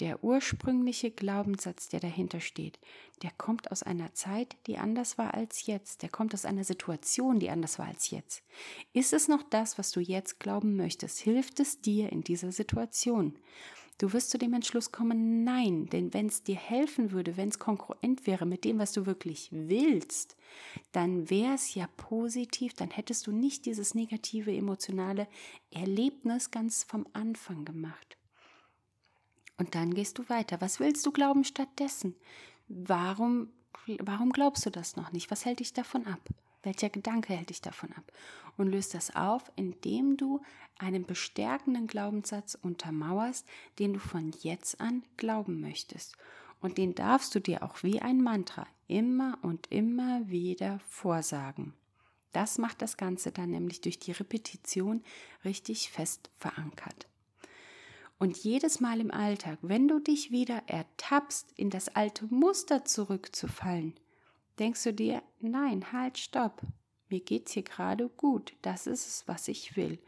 der 0.00 0.22
ursprüngliche 0.22 1.10
Glaubenssatz, 1.10 1.88
der 1.88 2.00
dahinter 2.00 2.40
steht, 2.40 2.78
der 3.22 3.30
kommt 3.30 3.70
aus 3.70 3.82
einer 3.82 4.12
Zeit, 4.12 4.56
die 4.66 4.76
anders 4.76 5.16
war 5.16 5.32
als 5.32 5.66
jetzt, 5.66 6.02
der 6.02 6.10
kommt 6.10 6.34
aus 6.34 6.44
einer 6.44 6.64
Situation, 6.64 7.40
die 7.40 7.48
anders 7.48 7.78
war 7.78 7.86
als 7.86 8.10
jetzt. 8.10 8.42
Ist 8.92 9.14
es 9.14 9.28
noch 9.28 9.42
das, 9.42 9.78
was 9.78 9.90
du 9.92 10.00
jetzt 10.00 10.40
glauben 10.40 10.76
möchtest? 10.76 11.20
Hilft 11.20 11.58
es 11.58 11.80
dir 11.80 12.12
in 12.12 12.22
dieser 12.22 12.52
Situation? 12.52 13.38
Du 13.98 14.12
wirst 14.12 14.30
zu 14.30 14.38
dem 14.38 14.54
Entschluss 14.54 14.92
kommen, 14.92 15.42
nein, 15.42 15.86
denn 15.86 16.14
wenn 16.14 16.26
es 16.26 16.44
dir 16.44 16.54
helfen 16.54 17.10
würde, 17.10 17.36
wenn 17.36 17.48
es 17.48 17.58
konkurrent 17.58 18.28
wäre 18.28 18.46
mit 18.46 18.64
dem, 18.64 18.78
was 18.78 18.92
du 18.92 19.06
wirklich 19.06 19.48
willst, 19.50 20.36
dann 20.92 21.28
wäre 21.30 21.54
es 21.54 21.74
ja 21.74 21.88
positiv, 21.96 22.74
dann 22.74 22.90
hättest 22.90 23.26
du 23.26 23.32
nicht 23.32 23.66
dieses 23.66 23.96
negative 23.96 24.54
emotionale 24.54 25.26
Erlebnis 25.72 26.52
ganz 26.52 26.84
vom 26.84 27.06
Anfang 27.12 27.64
gemacht. 27.64 28.16
Und 29.56 29.74
dann 29.74 29.92
gehst 29.92 30.18
du 30.18 30.28
weiter. 30.28 30.60
Was 30.60 30.78
willst 30.78 31.04
du 31.04 31.10
glauben 31.10 31.42
stattdessen? 31.42 32.14
Warum, 32.68 33.50
warum 33.98 34.30
glaubst 34.30 34.64
du 34.64 34.70
das 34.70 34.94
noch 34.94 35.10
nicht? 35.10 35.32
Was 35.32 35.44
hält 35.44 35.58
dich 35.58 35.72
davon 35.72 36.06
ab? 36.06 36.20
Welcher 36.62 36.90
Gedanke 36.90 37.34
hält 37.34 37.50
dich 37.50 37.60
davon 37.60 37.92
ab? 37.92 38.12
Und 38.56 38.68
löst 38.68 38.94
das 38.94 39.14
auf, 39.14 39.52
indem 39.56 40.16
du 40.16 40.40
einen 40.78 41.06
bestärkenden 41.06 41.86
Glaubenssatz 41.86 42.58
untermauerst, 42.60 43.46
den 43.78 43.94
du 43.94 44.00
von 44.00 44.32
jetzt 44.42 44.80
an 44.80 45.02
glauben 45.16 45.60
möchtest. 45.60 46.16
Und 46.60 46.78
den 46.78 46.94
darfst 46.94 47.34
du 47.34 47.40
dir 47.40 47.62
auch 47.62 47.82
wie 47.82 48.00
ein 48.00 48.20
Mantra 48.20 48.66
immer 48.88 49.38
und 49.42 49.70
immer 49.70 50.28
wieder 50.28 50.80
vorsagen. 50.88 51.74
Das 52.32 52.58
macht 52.58 52.82
das 52.82 52.96
Ganze 52.96 53.32
dann 53.32 53.50
nämlich 53.50 53.80
durch 53.80 53.98
die 53.98 54.12
Repetition 54.12 55.02
richtig 55.44 55.90
fest 55.90 56.30
verankert. 56.38 57.06
Und 58.18 58.36
jedes 58.36 58.80
Mal 58.80 59.00
im 59.00 59.12
Alltag, 59.12 59.58
wenn 59.62 59.86
du 59.86 60.00
dich 60.00 60.32
wieder 60.32 60.62
ertappst, 60.66 61.52
in 61.56 61.70
das 61.70 61.88
alte 61.88 62.26
Muster 62.26 62.84
zurückzufallen, 62.84 63.94
denkst 64.58 64.82
du 64.84 64.92
dir, 64.92 65.22
nein, 65.40 65.92
halt, 65.92 66.18
stopp. 66.18 66.62
Mir 67.08 67.20
geht's 67.20 67.52
hier 67.52 67.62
gerade 67.62 68.08
gut. 68.08 68.54
Das 68.62 68.86
ist 68.86 69.06
es, 69.06 69.28
was 69.28 69.48
ich 69.48 69.76
will. 69.76 69.98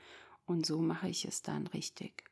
Und 0.46 0.66
so 0.66 0.80
mache 0.80 1.08
ich 1.08 1.24
es 1.24 1.42
dann 1.42 1.66
richtig. 1.68 2.24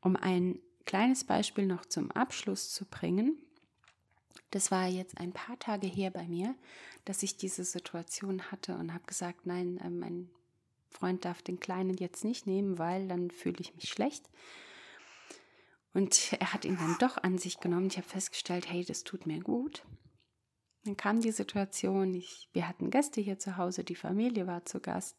Um 0.00 0.16
ein 0.16 0.58
kleines 0.84 1.24
Beispiel 1.24 1.66
noch 1.66 1.84
zum 1.84 2.10
Abschluss 2.12 2.72
zu 2.72 2.84
bringen. 2.84 3.36
Das 4.50 4.70
war 4.70 4.86
jetzt 4.86 5.18
ein 5.18 5.32
paar 5.32 5.58
Tage 5.58 5.86
her 5.86 6.10
bei 6.10 6.26
mir, 6.26 6.54
dass 7.04 7.22
ich 7.22 7.36
diese 7.36 7.64
Situation 7.64 8.50
hatte 8.50 8.76
und 8.76 8.94
habe 8.94 9.04
gesagt, 9.06 9.46
nein, 9.46 9.78
äh, 9.78 9.90
mein 9.90 10.30
Freund 10.88 11.24
darf 11.24 11.42
den 11.42 11.60
Kleinen 11.60 11.96
jetzt 11.96 12.24
nicht 12.24 12.46
nehmen, 12.46 12.78
weil 12.78 13.08
dann 13.08 13.30
fühle 13.30 13.56
ich 13.60 13.74
mich 13.74 13.88
schlecht. 13.88 14.30
Und 15.92 16.32
er 16.38 16.52
hat 16.52 16.64
ihn 16.64 16.76
dann 16.76 16.96
doch 16.98 17.22
an 17.22 17.38
sich 17.38 17.58
genommen. 17.58 17.88
Ich 17.88 17.96
habe 17.96 18.06
festgestellt, 18.06 18.70
hey, 18.70 18.84
das 18.84 19.02
tut 19.02 19.26
mir 19.26 19.40
gut. 19.40 19.82
Dann 20.86 20.96
kam 20.96 21.20
die 21.20 21.32
Situation, 21.32 22.14
ich, 22.14 22.48
wir 22.52 22.68
hatten 22.68 22.90
Gäste 22.90 23.20
hier 23.20 23.40
zu 23.40 23.56
Hause, 23.56 23.82
die 23.82 23.96
Familie 23.96 24.46
war 24.46 24.64
zu 24.64 24.78
Gast 24.80 25.16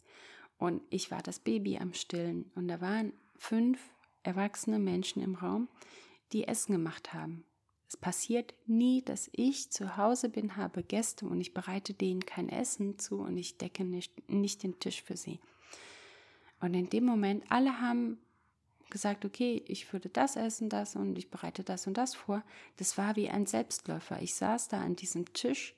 und 0.57 0.81
ich 0.89 1.11
war 1.11 1.21
das 1.21 1.39
Baby 1.39 1.77
am 1.77 1.93
Stillen 1.93 2.49
und 2.55 2.69
da 2.69 2.79
waren 2.79 3.11
fünf 3.37 3.79
erwachsene 4.23 4.79
Menschen 4.79 5.21
im 5.21 5.35
Raum, 5.35 5.67
die 6.31 6.47
Essen 6.47 6.71
gemacht 6.71 7.13
haben. 7.13 7.43
Es 7.89 7.97
passiert 7.97 8.53
nie, 8.65 9.01
dass 9.01 9.29
ich 9.33 9.69
zu 9.69 9.97
Hause 9.97 10.29
bin, 10.29 10.55
habe 10.55 10.83
Gäste 10.83 11.25
und 11.25 11.41
ich 11.41 11.53
bereite 11.53 11.93
denen 11.93 12.25
kein 12.25 12.49
Essen 12.49 12.97
zu 12.97 13.19
und 13.19 13.37
ich 13.37 13.57
decke 13.57 13.83
nicht, 13.83 14.29
nicht 14.29 14.63
den 14.63 14.79
Tisch 14.79 15.03
für 15.03 15.17
sie. 15.17 15.39
Und 16.61 16.73
in 16.73 16.89
dem 16.89 17.05
Moment, 17.05 17.43
alle 17.49 17.81
haben 17.81 18.19
gesagt, 18.89 19.25
okay, 19.25 19.63
ich 19.67 19.91
würde 19.93 20.09
das 20.09 20.35
essen, 20.35 20.69
das 20.69 20.95
und 20.95 21.17
ich 21.17 21.29
bereite 21.29 21.63
das 21.63 21.87
und 21.87 21.97
das 21.97 22.15
vor. 22.15 22.43
Das 22.77 22.97
war 22.97 23.15
wie 23.15 23.29
ein 23.29 23.45
Selbstläufer. 23.45 24.21
Ich 24.21 24.35
saß 24.35 24.67
da 24.69 24.81
an 24.81 24.95
diesem 24.95 25.33
Tisch 25.33 25.75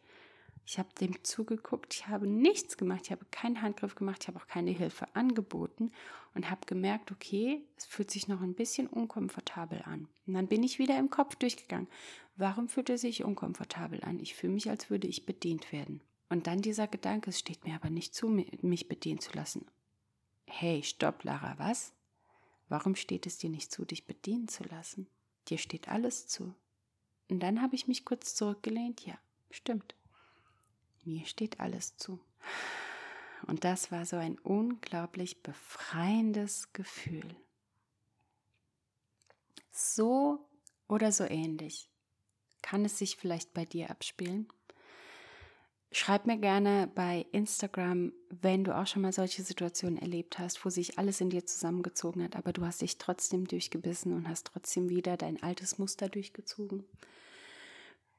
Ich 0.65 0.77
habe 0.77 0.89
dem 1.01 1.23
zugeguckt, 1.23 1.95
ich 1.95 2.07
habe 2.07 2.27
nichts 2.27 2.77
gemacht, 2.77 3.01
ich 3.05 3.11
habe 3.11 3.25
keinen 3.31 3.63
Handgriff 3.63 3.95
gemacht, 3.95 4.19
ich 4.21 4.27
habe 4.27 4.37
auch 4.39 4.45
keine 4.45 4.69
Hilfe 4.69 5.07
angeboten 5.15 5.91
und 6.35 6.51
habe 6.51 6.61
gemerkt, 6.67 7.11
okay, 7.11 7.63
es 7.75 7.85
fühlt 7.85 8.11
sich 8.11 8.27
noch 8.27 8.41
ein 8.41 8.53
bisschen 8.53 8.85
unkomfortabel 8.87 9.81
an. 9.83 10.07
Und 10.27 10.35
dann 10.35 10.47
bin 10.47 10.61
ich 10.61 10.77
wieder 10.77 10.99
im 10.99 11.09
Kopf 11.09 11.35
durchgegangen. 11.37 11.87
Warum 12.35 12.69
fühlt 12.69 12.91
es 12.91 13.01
sich 13.01 13.23
unkomfortabel 13.23 14.03
an? 14.03 14.19
Ich 14.19 14.35
fühle 14.35 14.53
mich, 14.53 14.69
als 14.69 14.91
würde 14.91 15.07
ich 15.07 15.25
bedient 15.25 15.71
werden. 15.71 16.01
Und 16.29 16.45
dann 16.45 16.61
dieser 16.61 16.87
Gedanke, 16.87 17.31
es 17.31 17.39
steht 17.39 17.65
mir 17.65 17.73
aber 17.73 17.89
nicht 17.89 18.13
zu, 18.13 18.27
mich 18.29 18.87
bedienen 18.87 19.19
zu 19.19 19.33
lassen. 19.33 19.65
Hey, 20.45 20.83
stopp, 20.83 21.23
Lara, 21.23 21.55
was? 21.57 21.93
Warum 22.69 22.95
steht 22.95 23.25
es 23.25 23.37
dir 23.37 23.49
nicht 23.49 23.71
zu, 23.71 23.83
dich 23.83 24.05
bedienen 24.05 24.47
zu 24.47 24.63
lassen? 24.63 25.07
Dir 25.47 25.57
steht 25.57 25.89
alles 25.89 26.27
zu. 26.27 26.53
Und 27.29 27.41
dann 27.41 27.61
habe 27.61 27.75
ich 27.75 27.87
mich 27.87 28.05
kurz 28.05 28.35
zurückgelehnt. 28.35 29.05
Ja, 29.05 29.17
stimmt. 29.51 29.95
Mir 31.03 31.25
steht 31.25 31.59
alles 31.59 31.97
zu. 31.97 32.19
Und 33.47 33.63
das 33.63 33.91
war 33.91 34.05
so 34.05 34.17
ein 34.17 34.37
unglaublich 34.39 35.41
befreiendes 35.41 36.71
Gefühl. 36.73 37.35
So 39.71 40.47
oder 40.87 41.11
so 41.11 41.23
ähnlich 41.23 41.89
kann 42.61 42.85
es 42.85 42.97
sich 42.97 43.15
vielleicht 43.15 43.53
bei 43.53 43.65
dir 43.65 43.89
abspielen. 43.89 44.47
Schreib 45.99 46.27
mir 46.27 46.37
gerne 46.37 46.89
bei 46.95 47.25
Instagram, 47.33 48.13
wenn 48.29 48.63
du 48.63 48.73
auch 48.73 48.87
schon 48.87 49.01
mal 49.01 49.11
solche 49.11 49.43
Situationen 49.43 49.97
erlebt 49.97 50.39
hast, 50.39 50.63
wo 50.63 50.69
sich 50.69 50.97
alles 50.97 51.19
in 51.19 51.29
dir 51.29 51.45
zusammengezogen 51.45 52.23
hat, 52.23 52.37
aber 52.37 52.53
du 52.53 52.65
hast 52.65 52.81
dich 52.81 52.97
trotzdem 52.99 53.45
durchgebissen 53.49 54.13
und 54.13 54.29
hast 54.29 54.47
trotzdem 54.47 54.89
wieder 54.89 55.17
dein 55.17 55.43
altes 55.43 55.77
Muster 55.77 56.07
durchgezogen. 56.07 56.85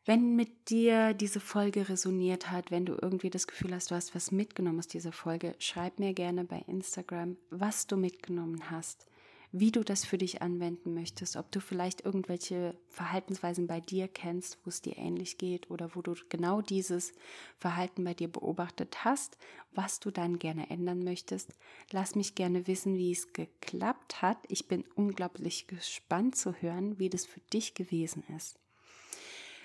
Wenn 0.04 0.36
mit 0.36 0.68
dir 0.68 1.14
diese 1.14 1.40
Folge 1.40 1.88
resoniert 1.88 2.50
hat, 2.50 2.70
wenn 2.70 2.84
du 2.84 2.98
irgendwie 3.00 3.30
das 3.30 3.46
Gefühl 3.46 3.74
hast, 3.74 3.90
du 3.90 3.94
hast 3.94 4.14
was 4.14 4.30
mitgenommen 4.30 4.80
aus 4.80 4.86
dieser 4.86 5.12
Folge, 5.12 5.54
schreib 5.58 6.00
mir 6.00 6.12
gerne 6.12 6.44
bei 6.44 6.62
Instagram, 6.66 7.38
was 7.48 7.86
du 7.86 7.96
mitgenommen 7.96 8.70
hast 8.70 9.06
wie 9.52 9.72
du 9.72 9.82
das 9.82 10.04
für 10.04 10.18
dich 10.18 10.42
anwenden 10.42 10.94
möchtest, 10.94 11.36
ob 11.36 11.50
du 11.50 11.60
vielleicht 11.60 12.04
irgendwelche 12.04 12.76
Verhaltensweisen 12.88 13.66
bei 13.66 13.80
dir 13.80 14.06
kennst, 14.06 14.58
wo 14.64 14.68
es 14.68 14.80
dir 14.80 14.96
ähnlich 14.96 15.38
geht 15.38 15.70
oder 15.70 15.94
wo 15.94 16.02
du 16.02 16.14
genau 16.28 16.60
dieses 16.62 17.12
Verhalten 17.58 18.04
bei 18.04 18.14
dir 18.14 18.28
beobachtet 18.28 19.04
hast, 19.04 19.38
was 19.72 19.98
du 19.98 20.10
dann 20.10 20.38
gerne 20.38 20.70
ändern 20.70 21.02
möchtest. 21.02 21.52
Lass 21.90 22.14
mich 22.14 22.34
gerne 22.34 22.66
wissen, 22.66 22.96
wie 22.96 23.12
es 23.12 23.32
geklappt 23.32 24.22
hat. 24.22 24.38
Ich 24.48 24.68
bin 24.68 24.84
unglaublich 24.94 25.66
gespannt 25.66 26.36
zu 26.36 26.54
hören, 26.54 26.98
wie 26.98 27.10
das 27.10 27.26
für 27.26 27.40
dich 27.52 27.74
gewesen 27.74 28.22
ist. 28.36 28.58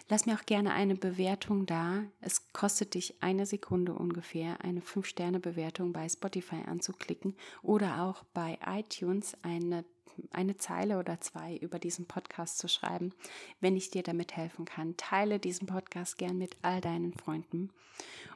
Lass 0.08 0.28
mir 0.28 0.36
auch 0.36 0.46
gerne 0.46 0.72
eine 0.74 0.96
Bewertung 0.96 1.66
da. 1.66 2.04
Es 2.22 2.54
kostet 2.54 2.94
dich 2.94 3.16
eine 3.22 3.48
Sekunde 3.48 3.94
ungefähr, 3.94 4.64
eine 4.64 4.82
5-Sterne-Bewertung 4.82 5.94
bei 5.94 6.08
Spotify 6.08 6.62
anzuklicken 6.68 7.36
oder 7.64 8.04
auch 8.04 8.24
bei 8.26 8.60
iTunes 8.68 9.36
eine, 9.42 9.84
eine 10.30 10.58
Zeile 10.58 11.00
oder 11.00 11.20
zwei 11.22 11.58
über 11.58 11.80
diesen 11.80 12.06
Podcast 12.06 12.60
zu 12.60 12.68
schreiben, 12.68 13.14
wenn 13.62 13.76
ich 13.76 13.90
dir 13.90 14.04
damit 14.04 14.38
helfen 14.38 14.66
kann. 14.66 14.96
Teile 14.96 15.40
diesen 15.40 15.66
Podcast 15.66 16.20
gern 16.20 16.38
mit 16.38 16.56
all 16.62 16.82
deinen 16.82 17.14
Freunden. 17.14 17.72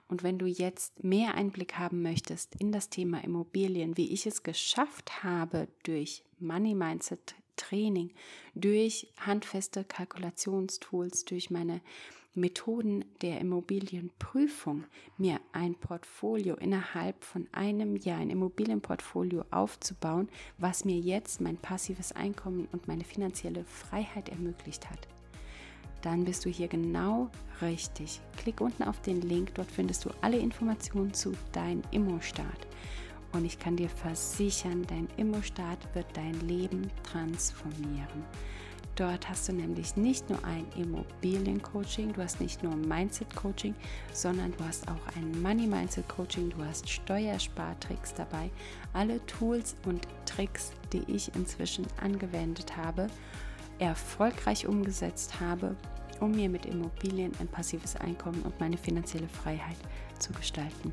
Und 0.08 0.24
wenn 0.24 0.40
du 0.40 0.48
jetzt 0.48 1.04
mehr 1.04 1.36
Einblick 1.36 1.78
haben 1.78 2.02
möchtest 2.02 2.56
in 2.56 2.72
das 2.72 2.90
Thema 2.90 3.24
Immobilien, 3.24 3.96
wie 3.96 4.12
ich 4.12 4.26
es 4.26 4.42
geschafft 4.42 5.24
habe, 5.24 5.68
durch 5.84 6.24
Money 6.40 6.74
Mindset 6.74 7.36
Training, 7.60 8.12
durch 8.56 9.08
handfeste 9.18 9.84
Kalkulationstools, 9.84 11.26
durch 11.26 11.52
meine 11.52 11.82
Methoden 12.36 13.06
der 13.22 13.42
Immobilienprüfung 13.42 14.86
mir 15.18 15.40
ein 15.52 15.76
Portfolio 15.76 16.56
innerhalb 16.56 17.24
von 17.24 17.48
einem 17.52 17.96
Jahr, 17.96 18.20
ein 18.20 18.30
Immobilienportfolio 18.30 19.44
aufzubauen, 19.52 20.30
was 20.58 20.86
mir 20.86 20.98
jetzt 20.98 21.42
mein 21.42 21.58
passives 21.58 22.12
Einkommen 22.12 22.68
und 22.72 22.88
meine 22.88 23.04
finanzielle 23.04 23.66
Freiheit 23.66 24.30
ermöglicht 24.30 24.90
hat. 24.90 25.08
Dann 26.02 26.24
bist 26.24 26.46
du 26.46 26.50
hier 26.50 26.70
genau 26.70 27.30
richtig. 27.62 28.22
Klick 28.38 28.62
unten 28.62 28.84
auf 28.84 29.02
den 29.02 29.22
Link, 29.22 29.54
dort 29.56 29.70
findest 29.70 30.06
du 30.06 30.12
alle 30.22 30.38
Informationen 30.38 31.14
zu 31.14 31.34
deinem 31.52 31.82
Immo-Start. 31.92 32.68
Und 33.32 33.46
ich 33.46 33.60
kann 33.60 33.76
dir 33.76 33.90
versichern, 33.90 34.86
dein 34.88 35.08
Immostart 35.18 35.80
wird 35.94 36.08
dein 36.16 36.40
Leben 36.48 36.90
transformieren. 37.04 38.26
Dort 39.00 39.30
hast 39.30 39.48
du 39.48 39.54
nämlich 39.54 39.96
nicht 39.96 40.30
nur 40.30 40.44
ein 40.44 40.66
Immobiliencoaching, 40.76 42.12
du 42.12 42.22
hast 42.22 42.42
nicht 42.42 42.64
nur 42.64 42.76
Mindset-Coaching, 42.76 43.74
sondern 44.12 44.52
du 44.58 44.66
hast 44.66 44.90
auch 44.90 45.16
ein 45.16 45.42
Money-Mindset-Coaching, 45.42 46.50
du 46.50 46.66
hast 46.66 46.90
Steuerspartricks 46.90 48.14
dabei, 48.14 48.52
alle 48.92 49.26
Tools 49.26 49.78
und 49.86 50.06
Tricks, 50.26 50.74
die 50.92 51.04
ich 51.08 51.34
inzwischen 51.34 51.88
angewendet 52.02 52.76
habe, 52.76 53.08
erfolgreich 53.78 54.68
umgesetzt 54.68 55.40
habe, 55.40 55.78
um 56.20 56.32
mir 56.32 56.50
mit 56.50 56.66
Immobilien 56.66 57.32
ein 57.40 57.48
passives 57.48 57.96
Einkommen 57.96 58.42
und 58.42 58.60
meine 58.60 58.78
finanzielle 58.78 59.30
Freiheit 59.30 59.78
zu 60.20 60.34
gestalten. 60.34 60.92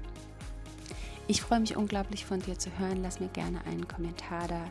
Ich 1.29 1.43
freue 1.43 1.61
mich 1.61 1.77
unglaublich 1.77 2.25
von 2.25 2.41
dir 2.41 2.59
zu 2.59 2.71
hören. 2.79 3.03
Lass 3.03 3.21
mir 3.21 3.29
gerne 3.29 3.65
einen 3.67 3.89
Kommentar 3.89 4.47
da. 4.47 4.63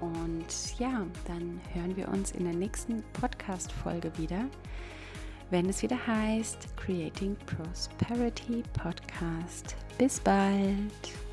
Und 0.00 0.78
ja, 0.78 1.06
dann 1.26 1.60
hören 1.74 1.94
wir 1.96 2.08
uns 2.08 2.32
in 2.32 2.44
der 2.44 2.54
nächsten 2.54 3.02
Podcast-Folge 3.12 4.10
wieder, 4.16 4.46
wenn 5.50 5.68
es 5.68 5.82
wieder 5.82 5.98
heißt 6.06 6.74
Creating 6.76 7.36
Prosperity 7.44 8.62
Podcast. 8.72 9.76
Bis 9.98 10.18
bald! 10.20 11.29